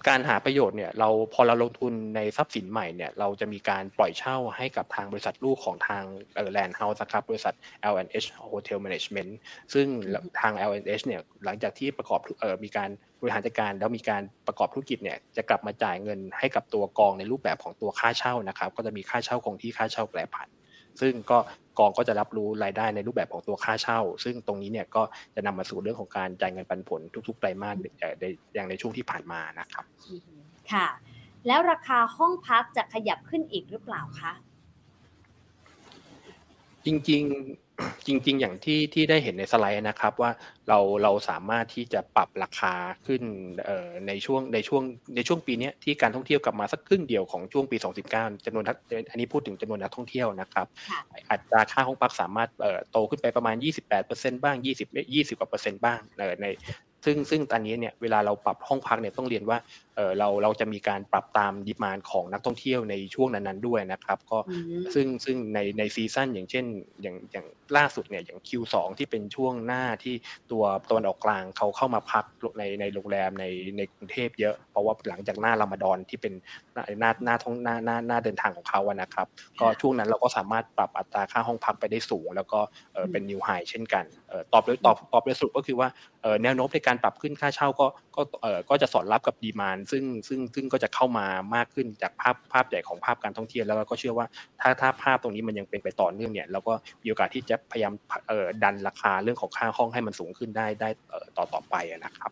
[0.09, 6.05] การหาประโยชน์เนี่ยเราพอเราลงทุนในทรัพย์สินใหม่เนี่ยเราจะมีการปล่อยเช่าให้กับทางบริษัทลูกของทาง
[6.53, 7.55] แลนด์เฮาส์ครับบริษัท
[7.93, 9.31] L&H Hotel Management
[9.73, 9.87] ซึ่ง
[10.41, 12.91] ทาง L&H เนี่ยหลังจากที่ประกอบเออมีการ
[13.21, 20.49] บริหารจัดการแล้วมีการประกอบธุรกิจเนี่ยจะกลับมาจ่ายเงินให้กับตัวกองในรูปแบบของตัวค่าเช่านะครับก็จะมีค่าเช่าคงที่ค่าเช่าแปรผัน
[21.01, 21.39] ซึ่งก็
[21.79, 25.03] กองก็จะรับรู้รายได้ในรูปแบบของตัวค่าเช่า ซึ่งตรงนี้เนี่ยก็
[25.35, 27.77] จะนำมาสู่เรื่องของการจ่ายเงินปันผลทุกๆไตรมาส
[28.55, 29.85] อย่างในช่วงที่ผ่านมานะครับ
[30.73, 30.87] ค่ะ
[31.47, 34.33] แล้วราคาห้องพักจะขยับขึ้นอีกหรือเปล่าคะ
[36.89, 37.01] จริง
[38.07, 40.31] จริง ๆ อย่างที่ที่ได้เห็นในสไลด์นะครับว่า
[40.69, 42.75] เราเราสามารถที่จะปรับราคา
[43.07, 43.23] ขึ้น
[44.09, 44.83] ในช่วงในช่วง
[45.17, 47.77] ในช่วงปีนี้ที่การท่องเที่ยวกลับมาสักครึ่งเดียวของช่วงปี
[48.11, 48.65] 2019จำนวน
[49.11, 50.67] อันนี้พูดถึงจำนวนนักท่องเที่ยวนะครับ
[51.31, 52.51] อัตราค่าห้องพักสามารถ
[52.91, 53.57] โตขึ้นไปประมาณ
[54.01, 56.01] 28%บ้าง 20 20กว่าเปอร์เซ็นต์บ้าง
[56.43, 56.47] ใน
[57.05, 59.59] ซึ่งซึ่งตอนนี้เนี่ยเวลาเราปรับห้องพักเนี่ยต้องเรียนว่า
[59.99, 64.39] เออเราเราจะมีการปรับตามดีมานของนักท่องเที่ยวในช่วงนั้นๆด้วยนะครับก็
[64.95, 66.65] ซึ่งซึ่งในใน season อย่างเช่น
[67.03, 67.47] อย่างอย่าง
[67.77, 70.15] ล่าสุดเนี่ยอย่าง Q2 ที่เป็นช่วงหน้าที่
[70.51, 72.25] ตัวตะวันออกกลางเขาเข้ามาพัก
[72.59, 73.45] ในในโรงแรมใน
[73.77, 76.35] ในกรุงเทพเยอะ เพราะว่าหลังจากหน้ารอมฎอนที่เป็น
[76.75, 79.27] หน้าหน้าหน้าท่องหน้าหน้าหน้าเดินทางของเขาอะนะครับ
[79.61, 82.61] ก็ช่วงนั้นเราก็สามารถปรับอัตราค่าห้องพักไปได้สูง แล้วก็
[83.11, 84.05] เป็น new high เช่นกัน
[84.53, 85.89] ตอบโดยตอบตอบโดยสรุปก็คือว่า
[86.43, 87.87] แนวโน้มในการปรับขึ้นค่าเช่าก็
[88.17, 88.23] ก็
[88.71, 94.27] ก็จะสอดรับกับ demand ซึ่งซึ่งซึ่งก็จะเข้ามามากขึ้นจากภาพภาพใหญ่ของภาพการท่องเที่ยวแล้วก็เชื่อว่า
[94.61, 96.73] ถ้าถ้าภาพตรงนี้มันยังเป็นไปต่อเนื่องเนี่ยเราก็
[97.03, 97.93] มีโอกาสที่จะพยายาม
[98.63, 100.89] ดันราคาเรื่องของค่าห้องให้มันสูงขึ้นได้ได้
[101.37, 102.31] ต่อต่อไปนะครับ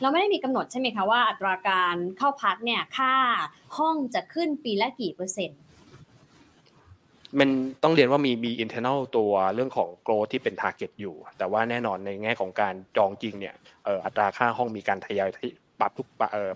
[0.00, 3.12] เราไม่ได้มีกำหนดใช่ไหมคะว่าอัตราการเข้าพักเนี่ยค่า
[3.78, 5.60] ห้องจะขึ้นปีละกี่เปอร์เซ็นต์
[7.38, 7.50] มัน
[7.82, 13.54] ต้องเรียนว่ามีมี internal ตัวเรื่องของ growth ที่เป็น target อยู่ แต่ว่าแน่นอนในแง่ของการจองจริงเนี่ย
[14.04, 15.30] อัตราค่าห้องมีการทยอย
[15.80, 16.06] ปรับทุก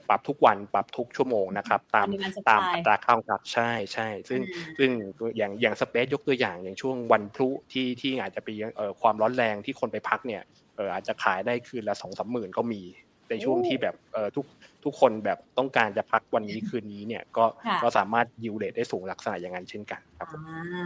[0.08, 2.06] ปรับทุกวันปรับทุกชั่วโมงนะครับตาม
[2.48, 4.40] ตามอัตราข้าวกับใช่ใช่ซึ่ง
[4.78, 4.90] ซึ่ง
[5.36, 8.48] อย่างอย่างสเปซยกตัวอย่างอย่างช่วงวันพลุที่ที่อาจจะไป
[9.00, 10.42] ความร้อนแรงที่คนไปพักเนี่ย
[10.92, 12.82] อาจจะขายได้คืนละสองสามหมื่นก็มี
[13.30, 13.94] ในช่วงที่แบบ
[14.36, 14.46] ทุก
[14.84, 17.44] ทุกคนแบบต้องการจะพักวันนี้คืนนี้เนี่ยก็
[17.82, 20.40] ก็สามารถยิวเลทได้สูงลักษณะอย่างนั้นเช่นกันครับอ่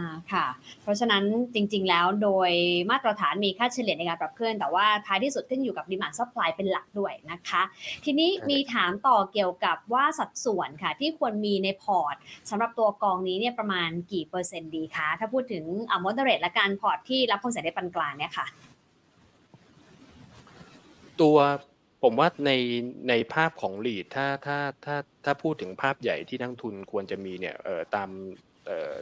[0.05, 0.45] าค่ะ
[0.81, 1.23] เพราะฉะนั้น
[1.53, 2.51] จริง ๆ แล้วโดย
[2.91, 7.61] มาตรฐานมีค่าเฉลี่ยในการปรับขึ้น แต่ว่าท้ายที่สุดขึ้นอยู่กับ demand supply เป็นหลักด้วยนะคะ
[8.05, 12.15] ทีนี้มีถามต่อเกี่ยวกับว่าสัดส่วนค่ะ ที่ควรมีในพอร์ต
[12.49, 18.45] สำหรับตัวกองนี้เนี่ยประมาณกี่เปอร์เซ็นต์ดีคะถ้าพูดถึงอ่า moderate และการพอร์ตที่รับความเสี่ยงได้ปานกลางเนี่ยค่ะ
[21.21, 21.37] ตัว
[22.05, 22.51] ผมว่าใน
[23.09, 24.95] ในภาพของ REIT ถ้าถ้าถ้า
[25.25, 28.09] ถ้าพูดถึงภาพใหญ่ที่นักทุนควรจะมีเนี่ยเอ่อตาม
[28.65, 28.93] เอ่อ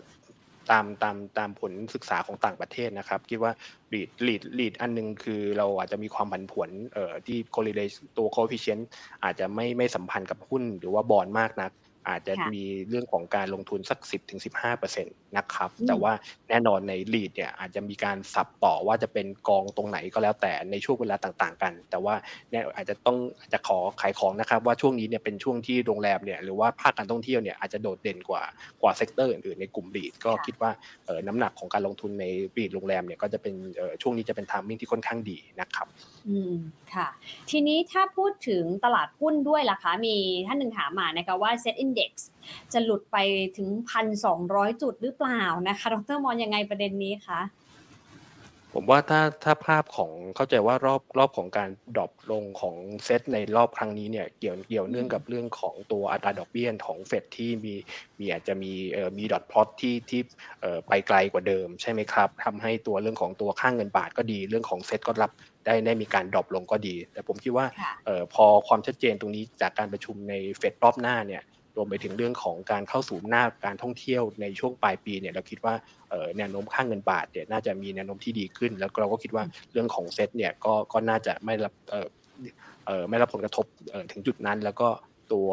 [0.72, 3.52] ตามตามตามผลศึกษาของต่างประเทศนะครับ คิดว่า
[3.94, 8.84] ลีดลีดลีดอันนึงคือเราอาจจะมีความผันผวนเอ่อที่ correlation ตัว coefficient
[9.24, 11.72] อาจจะไม่ไม่สัมพันธ์กับหุ้นหรือว่าบอลมากนัก
[12.10, 14.00] อาจจะมีเรื่องของการลงทุนสัก
[14.54, 15.06] 10-15%
[15.38, 16.12] นะครับ แต่ว่า
[16.50, 22.16] แน่นอนในลีดเนี่ยอาจจะมีการสับต่อว่าจะเป็นกองตรงไหนก็แล้วแต่ในช่วงเวลาต่างๆ กัน แต่ว่า
[22.52, 28.44] เนี่ยอาจจะต้องอาจจะขอขายของนะครับ ว่าช่วงนี้เนี่ยเป็นช่วงที่โรงแรมเนี่ยหรือว่าภาคการท่องเที่ยวเนี่ยอาจจะโดดเด่นกว่า
[28.82, 30.72] กว่า sector อื่นๆในกลุ่ม REIT ก็คิดว่า
[31.28, 32.26] น้ำหนักของการลงทุนใน
[32.58, 33.54] REIT โรงแรมเนี่ยก็จะเป็น
[34.02, 35.88] ช่วงนี้จะเป็น timing ที่ค่อนข้างดีนะครับ
[36.30, 36.56] อืม
[36.94, 37.08] ค่ะ
[37.50, 40.16] ทีนี้ถ้าพูดถึงตลาดหุ้นด้วยล่ะคะมี
[40.48, 42.12] ท่านหนึ่งถามมานะคะว่า SET Index
[42.74, 43.18] จะหลุดไป
[43.58, 43.70] ถึง
[44.26, 47.42] 1,200 จุดหรือเปล่านะคะดรมองยังไงประเด็นนี้คะ
[48.78, 52.76] ผมว่าถ้าถ้าภาพของเข้าใจว่ารอบรอบของการ drop ลงของ
[53.06, 57.74] เซตในรอบครั้งนี้เนี่ยเกี่ยวเกี่ยวเนื่องกับเรื่องของตัวอัตราดอกเบี้ยของเฟดที่มี
[58.20, 60.22] มีอาจจะมีเอ่อมี dot plot ที่ที่
[60.62, 65.32] เอ่อไปไกลกว่าเดิมใช่ไหมครับทำให้ตัวเรื่องของตัวค่าเงินบาทก็ดีเรื่องของเซตก็รับ
[65.66, 67.66] ได้ได้มีการ drop ลงก็ดี แต่ผมคิดว่า
[68.06, 71.44] เอ่อพอความชัดเจนตรงนี้จากการประชุมในเฟดรอบหน้าเนี่ย
[71.76, 75.74] รวมไปถึงเรื่องของการเข้าสู่หน้าการท่องเที่ยวในช่วงปลายปีเนี่ยเราคิดว่า
[76.38, 82.08] แนวโน้มค่าเงินบาทเนี่ยน่าจะมีแนวโน้มที่ดีขึ้น แล้วเราก็คิดว่าเรื่องของเซ็ตเนี่ยก็ก็น่าจะไม่รับเออ
[82.88, 83.66] เออไม่รับผลกระทบ
[84.12, 84.88] ถึงจุดนั้น แล้วก็
[85.34, 85.50] ตัว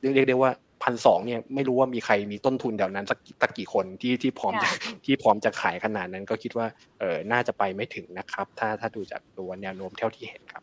[0.00, 0.52] เรียกได้ว่า
[0.82, 4.68] พันสองเนี่ยไม่รู้ว่ามีใครมีต้นทุนแถวนั้นสักสักกี่คนที่ที่พร้อมจะ
[5.04, 6.66] ที่พร้อมจะขายขนาดนั้นก็คิดว่า
[6.98, 10.62] เออน่าจะไปไม่ถึงนะครับ ถ้าถ้าดูจากตัวแนวโน้มเท่าที่เห็นครับ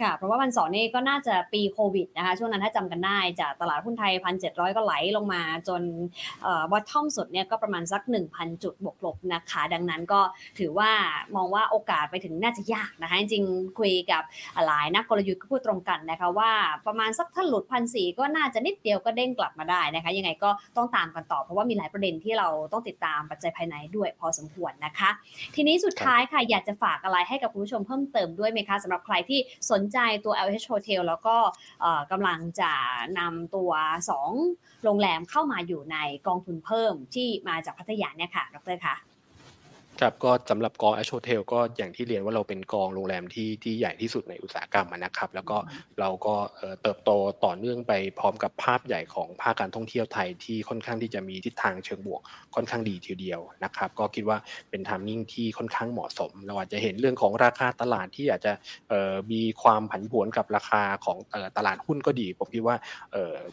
[0.00, 5.82] ค่ะ เพราะว่าวันสองนี่ก็น่าจะปีโควิดนะคะ ช่วงนั้นถ้าจำกันได้จากตลาดหุ้นไทยพันเจ็ดร้อยก็ไหลลงมาจน
[6.72, 10.20] วัดท่อมสุดเนี่ยก็ประมาณสัก 1,000 จุดบวกลบนะคะ ดังนั้นก็
[10.58, 10.90] ถือว่า
[11.36, 13.44] มองว่าโอกาสไปถึงน่าจะยากนะคะ จริง
[13.78, 14.22] คุยกับ
[14.66, 16.52] หลายนักกลยุทธ์ก็พูดตรงกันนะคะว่า
[16.86, 25.10] ประมาณสักถ้าหลุดพันสี่ก็น่าจะนิดเดียวก็เด้งกลับมาได้นะคะ ยังไงก็ต้องตามกันต่อ เพราะว่ามีหลายประเด็นที่เราต้องติดตามปัจจัยภายในด้วยพอสมควรนะคะ
[25.54, 29.40] ทีนี้สุดท้ายค่ะอยากจะฝากอะไรให้กับคุณผู้ชมเพิ่มเติมด้วยไหมคะสำหรับใครที่
[29.70, 31.36] สนนใจตัว LH Hotel แล้วก็
[32.10, 32.72] กำลังจะ
[33.18, 33.72] นำตัว
[34.28, 38.94] 2 โรงแรมเข้ามาอยู่ในกองทุนเพิ่มที่มาจากพัทยาเนี่ยค่ะ ดรคะ
[40.00, 45.58] ครับก็สำหรับกองแอชโชเทลก็อย่างที่เรียนว่าเราเป็นกองโรงแรมที่ที่ใหญ่ที่สุดในอุตสาหกรรมนะครับ แล้วก็
[46.00, 46.34] เราก็
[46.82, 47.10] เติบโต
[47.44, 52.20] ต่อเนื่องไปพร้อมกับภาพใหญ่ของภาคการท่องเที่ยวไทยที่ค่อนข้างที่จะมีทิศทางเชิงบวก
[52.54, 54.38] ค่อนข้างดีทีเดียวนะครับ ก็คิดว่า
[54.70, 58.52] เป็นทามมิ่งที่ค่อนข้างเหมาะสม เราอาจจะเห็นเรื่องของราคาตลาดที่อาจจะ
[59.32, 61.18] มีความผันผวนกับราคาของ
[61.56, 62.76] ตลาดหุ้นก็ดี ผมคิดว่า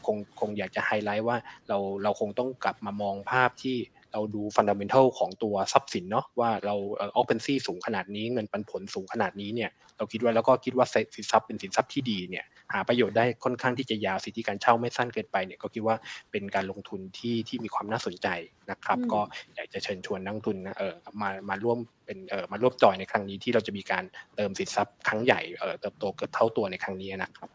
[0.06, 1.38] คงคงอยากจะไฮไลท์ว่า
[1.68, 3.78] เราเราคงต้องกลับมามองภาพที่
[4.14, 10.86] เราดูฟันดัมเบลของตัวทรัพย์สินเนาะว่าเราออเปนซี่สูงขนาดนี้เงินปันผลสูงขนาดนี้เนี่ยเราคิดว่าแล้วก็คิดว่า
[11.16, 15.96] สินทรัพย์เป็นสินทรัพย์ที่ดีเนี่ยหาประโยชน์ได้ค่อนข้างที่จะยาวสิทธิการเช่าไม่สั้นเกินไปเนี่ยก็คิดว่า
[16.32, 18.28] เป็นการลงทุนที่ที่มีความน่าสนใจ
[18.72, 19.22] นะครับ ก็
[19.56, 24.04] อยากจะเชิญชวนนักทุนนะเออมามาร่วมเป็นเออมาร่วมจอยในครั้งนี้ที่เราจะมีการ
[24.36, 27.50] เติมสินทรัพย์ครั้งใหญ่เออเติบโตเกือบเท่าตัวในครั้งนี้นะครับ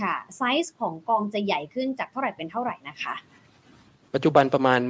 [0.00, 3.14] ค่ะไซส์ของกองจะใหญ่ขึ้นจากเท่าไหร่เป็นเท่าไหร่นะคะ
[4.14, 4.80] ปัจจุบันประมาณ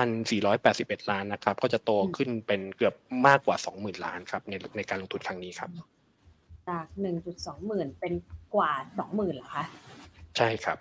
[0.00, 2.94] 12,481 ล้านนะครับ ก็จะโตขึ้นเป็นเกือบ
[3.26, 5.70] มากกว่า 20,000 ล้านครับในในการลงทุนครั้งนี้ครับ
[6.68, 6.86] จาก
[7.26, 8.14] 1.2หมื่นเป็น
[8.54, 8.72] กว่า
[9.04, 9.64] 20,000เหรอคะ
[10.36, 10.78] ใช่ครับ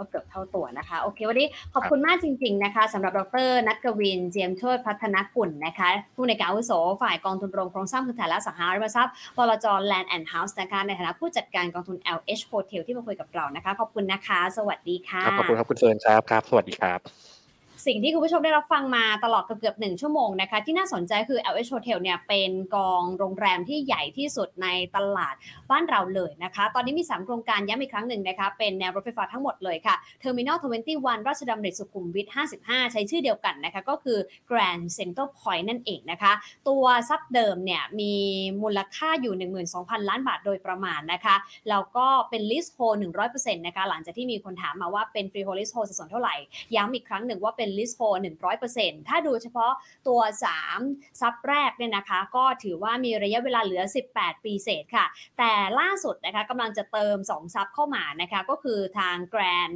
[0.00, 6.72] ก็เกือบเท่าตัวนะคะ โอเค วันนี้ขอบคุณมากจริง ๆ นะคะสำหรับดรนัทกวิน เจียมโชตพัฒนกุลนะคะ ผู้อำนวยการอาวุโส
[7.02, 17.39] ฝ่ายกองทุนรวมโครงสร้างพื้นฐานและอสังหาริมทรัพย์บลจแลนด์แอนด์เฮาส์นะคะในฐานะผู้จัดการกองทุน LH Hotel ที่มาคุยกับเรานะคะ ขอบคุณนะคะ สวัสดีค่ะ ขอบคุณครับคุณเฟิร์นครับครับ สวัสดีครับ
[17.86, 25.34] สิ่งที่คุณผู้ชมได้รับฟังมาตลอดเกือบหนึ่งชั่วโมงนะคะ ที่น่าสนใจคือ LH Hotel เนี่ยเป็นกองโรงแรมที่ใหญ่ที่สุดในตลาด
[25.70, 30.58] บ้านเราเลยนะคะ ตอนนี้มี 3 โครงการย้ำอีกครั้งหนึ่งนะคะ เป็นแนวรถไฟฟ้าทั้งหมดเลยค่ะ Terminal
[30.92, 32.26] 21 ราชดำเนินสุขุมวิท
[32.60, 34.18] 55 ใช้ชื่อเดียวกันนะคะ ก็คือ
[34.50, 36.32] Grand Central Point นั่นเองนะคะ
[36.68, 38.14] ตัวซับเดิมเนี่ยมี
[38.62, 39.34] มูลค่าอยู่
[39.72, 41.36] 12,000 ล้านบาทโดยประมาณนะคะ
[41.68, 42.78] แล้วก็เป็น leasehold
[43.22, 46.34] 100%นะคะหลังจากที่มีคนถามมาว่าเป็น freehold leasehold สัดส่วนเท่าไหร่
[46.74, 48.00] ย้ำอีกครั้งหนึ่งว่าเป็น leasehold
[48.56, 49.72] 100%ถ้าดูเฉพาะ
[50.08, 50.20] ตัว
[50.70, 53.82] 3 ทรัพย์แรกเนี่ยนะคะ ก็ถือว่ามีระยะเวลาเหลือ
[54.14, 55.06] 18 ปีเศษค่ะ
[55.38, 59.74] แต่ล่าสุดนะคะกำลังจะเติม 2 ทรัพย์เข้ามานะคะก็คือทาง Grande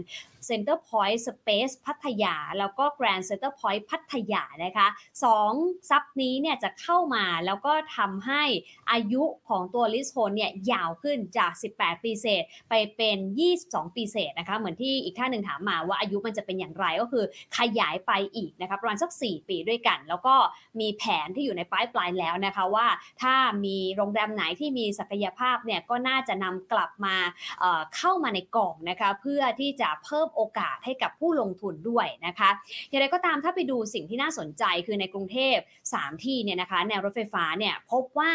[0.48, 4.86] Centre Point Space พัทยา แล้วก็ Grand Center Point พัทยานะคะ
[5.24, 5.52] สอง
[5.90, 8.42] ทรัพย์นี้เนี่ยจะเข้ามาแล้วก็ทำให้
[8.90, 13.18] อายุของตัวลิสโฮนเนี่ยยาวขึ้นจาก 18 ปีเศษไปเป็น
[13.56, 17.24] 22 ปีเศษนะคะ เหมือนที่อีกท่านหนึ่งถามมาว่าอายุมันจะเป็นอย่างไรก็คือ
[17.56, 20.34] ขยายไปอีกนะคะประมาณสัก 4 ปีด้วยกัน แล้วก็
[20.80, 22.86] มีแผนที่อยู่ในปลายปลายแล้วนะคะว่า
[23.22, 27.16] ถ้ามีโรงแรมไหนที่มีศักยภาพเนี่ยก็น่าจะนำกลับมา
[27.60, 32.50] เเข้ามาในกล่องนะคะเพื่อที่จะเพิ่มโอกาสให้กับผู้ลงทุนด้วยนะคะ
[32.88, 35.56] อย่างไรก็ตามถ้าไปดูสิ่งที่น่าสนใจคือในกรุงเทพ
[35.92, 38.32] 3 ที่เนี่ยนะคะแนวรถไฟฟ้าเนี่ยพบว่า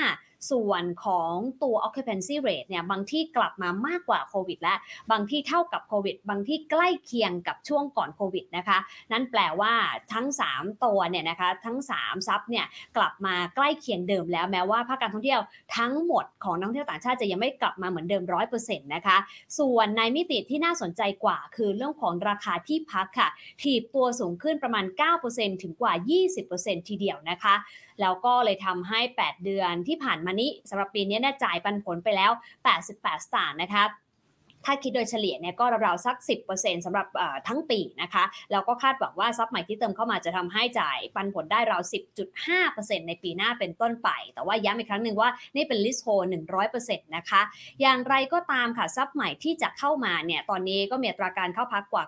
[0.52, 1.34] ส่วนของ
[1.64, 4.76] ตัว occupancy rate เนี่ยบางที่กลับมามากกว่าโควิดและ
[5.12, 8.78] บางที่เท่ากับโควิด บางที่ใกล้เคียงกับช่วงก่อนโควิดนะคะ
[9.12, 9.74] นั่นแปลว่า
[10.14, 12.66] ทั้ง 3 ตัวเนี่ยนะคะทั้ง 3 ซับเนี่ย
[12.98, 15.42] กลับมาใกล้เคียงเดิมแล้วแม้ว่าภาคการท่องเที่ยว
[15.78, 19.18] ทั้งหมดของนักท่องเที่ยวต่างชาติจะยังไม่กลับมาเหมือนเดิมร้อยเปอร์เซ็นต์นะคะ
[19.60, 23.30] ส่วนในมิติที่น่าสนใจกว่า คือเรื่องของราคาที่พักค่ะ
[23.62, 24.86] ถีบตัวสูงขึ้นประมาณ
[25.24, 25.94] 9%ถึงกว่า
[26.42, 27.56] 20%ทีเดียวนะคะ
[28.02, 32.32] แล้วก็เลยทำให้ 8 เดือนที่ผ่านมานี้สำหรับปีนี้เนี่ยจ่ายปันผลไปแล้ว
[32.74, 33.84] 88 สตางค์นะคะ
[34.66, 36.18] ถ้าคิดโดยเฉลี่ยเนี่ยก็ราวๆสัก
[36.52, 37.08] 10%สำหรับ
[37.48, 41.82] ทั้งปีนะคะ แล้วก็คาดหวังว่าซับใหม่ที่เติมเข้ามาจะทำให้จ่ายปันผลได้ราว
[42.46, 46.08] 10.5%ในปีหน้าเป็นต้นไป แต่ว่าย้ำอีกครั้งหนึ่งว่านี่เป็นลิสโฮ
[46.64, 47.42] 100%นะคะ
[47.82, 52.04] อย่างไรก็ตามค่ะซับใหม่ที่จะเข้ามาเนี่ยตอนนี้ก็มีอัตราการเข้าพักกว่า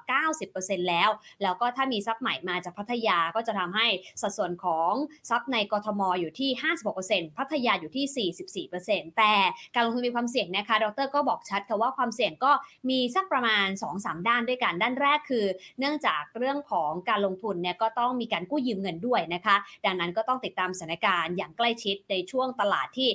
[0.47, 1.09] 90%แล้ว
[1.43, 3.87] แล้วก็ถ้ามีซับใหม่มาจากพัทยาก็จะทำให้
[4.21, 4.93] สัดส่วนของ
[5.29, 6.49] ซับในกทมอยู่ที่
[6.93, 9.33] 56%พัทยาอยู่ที่ 44%แต่
[9.75, 12.51] การลงทุนมีความเสี่ยงนะคะ ดรก็บอกชัดค่ะว่าความเสี่ยงก็
[12.89, 13.67] มีสักประมาณ
[13.97, 15.45] 2-3 ด้านด้วยกันด้านแรกคือ
[15.79, 23.09] เนื่องจากเรื่องของการลงทุนเนี่ยก็ต้องมีการกู้ยืมเงินด้วยนะคะ ดังนั้นก็ต้องติดตามสถานการณ์อย่างใกล้ชิดในช่วงตลาดที่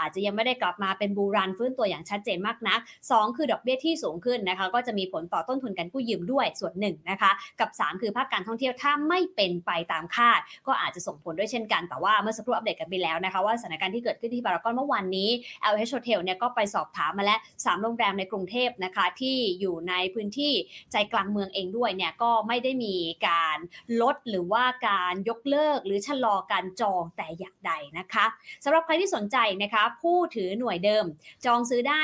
[0.00, 7.30] อาจจะยังไม่ได้กลับมาเป็นบูรันฟื้นตัวอย่างชัดเจนมากนัก 2 คือดอกเบี้ยที่สูงขึ้นนะคะ ก็จะมีผลต่อต้นทุนการกู้ยืมด้วยส่วนหนึ่งนะคะ
[7.60, 15.28] กับ 3 คือภาคการท่องเที่ยวถ้าไม่เป็นไปตามคาด ก็อาจจะส่งผลด้วยเช่นกันแต่ว่าเมื่อสักครู่อัปเดตกันไปแล้วนะคะว่าสถานการณ์ที่เกิดขึ้นที่บารากอนเมื่อวานนี้
[15.72, 20.52] LH Hotel เนี่ยก็ไปสอบถามมาแล้ว3โรงแรมในกรุงเทพนะคะที่อยู่ในพื้นที่
[20.92, 22.96] ใจกลางเมืองเองด้วยเนี่ยก็ไม่ได้มี
[23.28, 23.58] การ
[24.00, 28.26] ลดหรือว่าการยกเลิกหรือชะลอการจองแต่อย่างใดนะคะ
[28.64, 31.04] สำหรับใครที่สนใจนะคะผู้ถือหน่วยเดิม
[31.46, 32.02] จองซื้อได้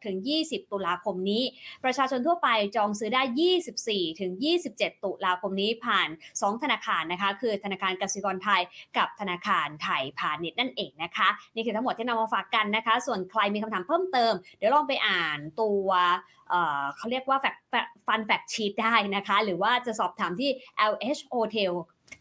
[0.00, 1.42] 16-20 ตุลาคมนี้
[1.84, 3.22] ประชาชนทั่วไปจองซื้อได้
[4.56, 8.62] 24-27 ตุลาคมนี้ผ่าน 2 ธนาคารนะคะคือธนาคารกสิกรไทย
[8.96, 15.96] กับธนาคารไทยพาณิชย์นั่นเองนะคะ นี่คือทั้งหมดที่นำมาฝากกันนะคะ ส่วนใครมีคำถามเพิ่มเติม เดี๋ยวลองไปอ่านตัวตัว
[16.96, 17.38] เขาเรียกว่า
[18.06, 20.50] ฟันแฟกชีตได้นะคะ หรือว่าจะสอบถามที่
[20.92, 21.72] LH Hotel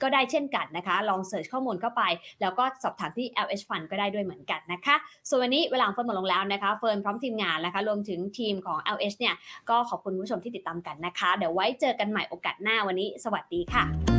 [0.01, 2.03] ก็ได้เช่นกันนะคะ ลอง search ข้อมูลเข้าไป
[2.41, 4.95] แล้วก็สอบถามที่ LH Fund ก็ได้ด้วยเหมือนกันนะคะ
[5.29, 9.35] ส่วนวันนี้เวลาเฟิร์นหมดลงแล้วนะคะ เฟิร์นพร้อมทีมงานนะคะ รวมถึงทีมของ LH เนี่ย
[9.69, 14.16] ก็ขอบคุณผู้ชมที่ติดตามกันนะคะ เดี๋ยวไว้เจอกันใหม่โอกาสหน้าวันนี้ สวัสดีค่ะ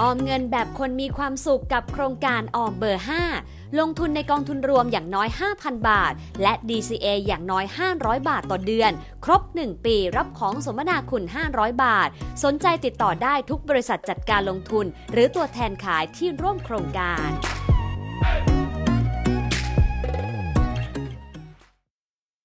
[0.00, 3.04] ออมเงินแบบคนมีความสุขกับโครงการออมเบอร์
[3.40, 5.28] 5 ลงทุนในกองทุนรวมอย่างน้อย
[5.58, 7.64] 5,000 บาท และ DCA อย่างน้อย
[7.96, 8.92] 500 บาทต่อเดือน
[9.24, 12.08] ครบ 1 ปีรับของสมนาคุณ 500 บาท
[12.44, 17.28] สนใจติดต่อได้ทุกบริษัทจัดการลงทุน หรือตัวแทนขายที่ร่วมโครงการ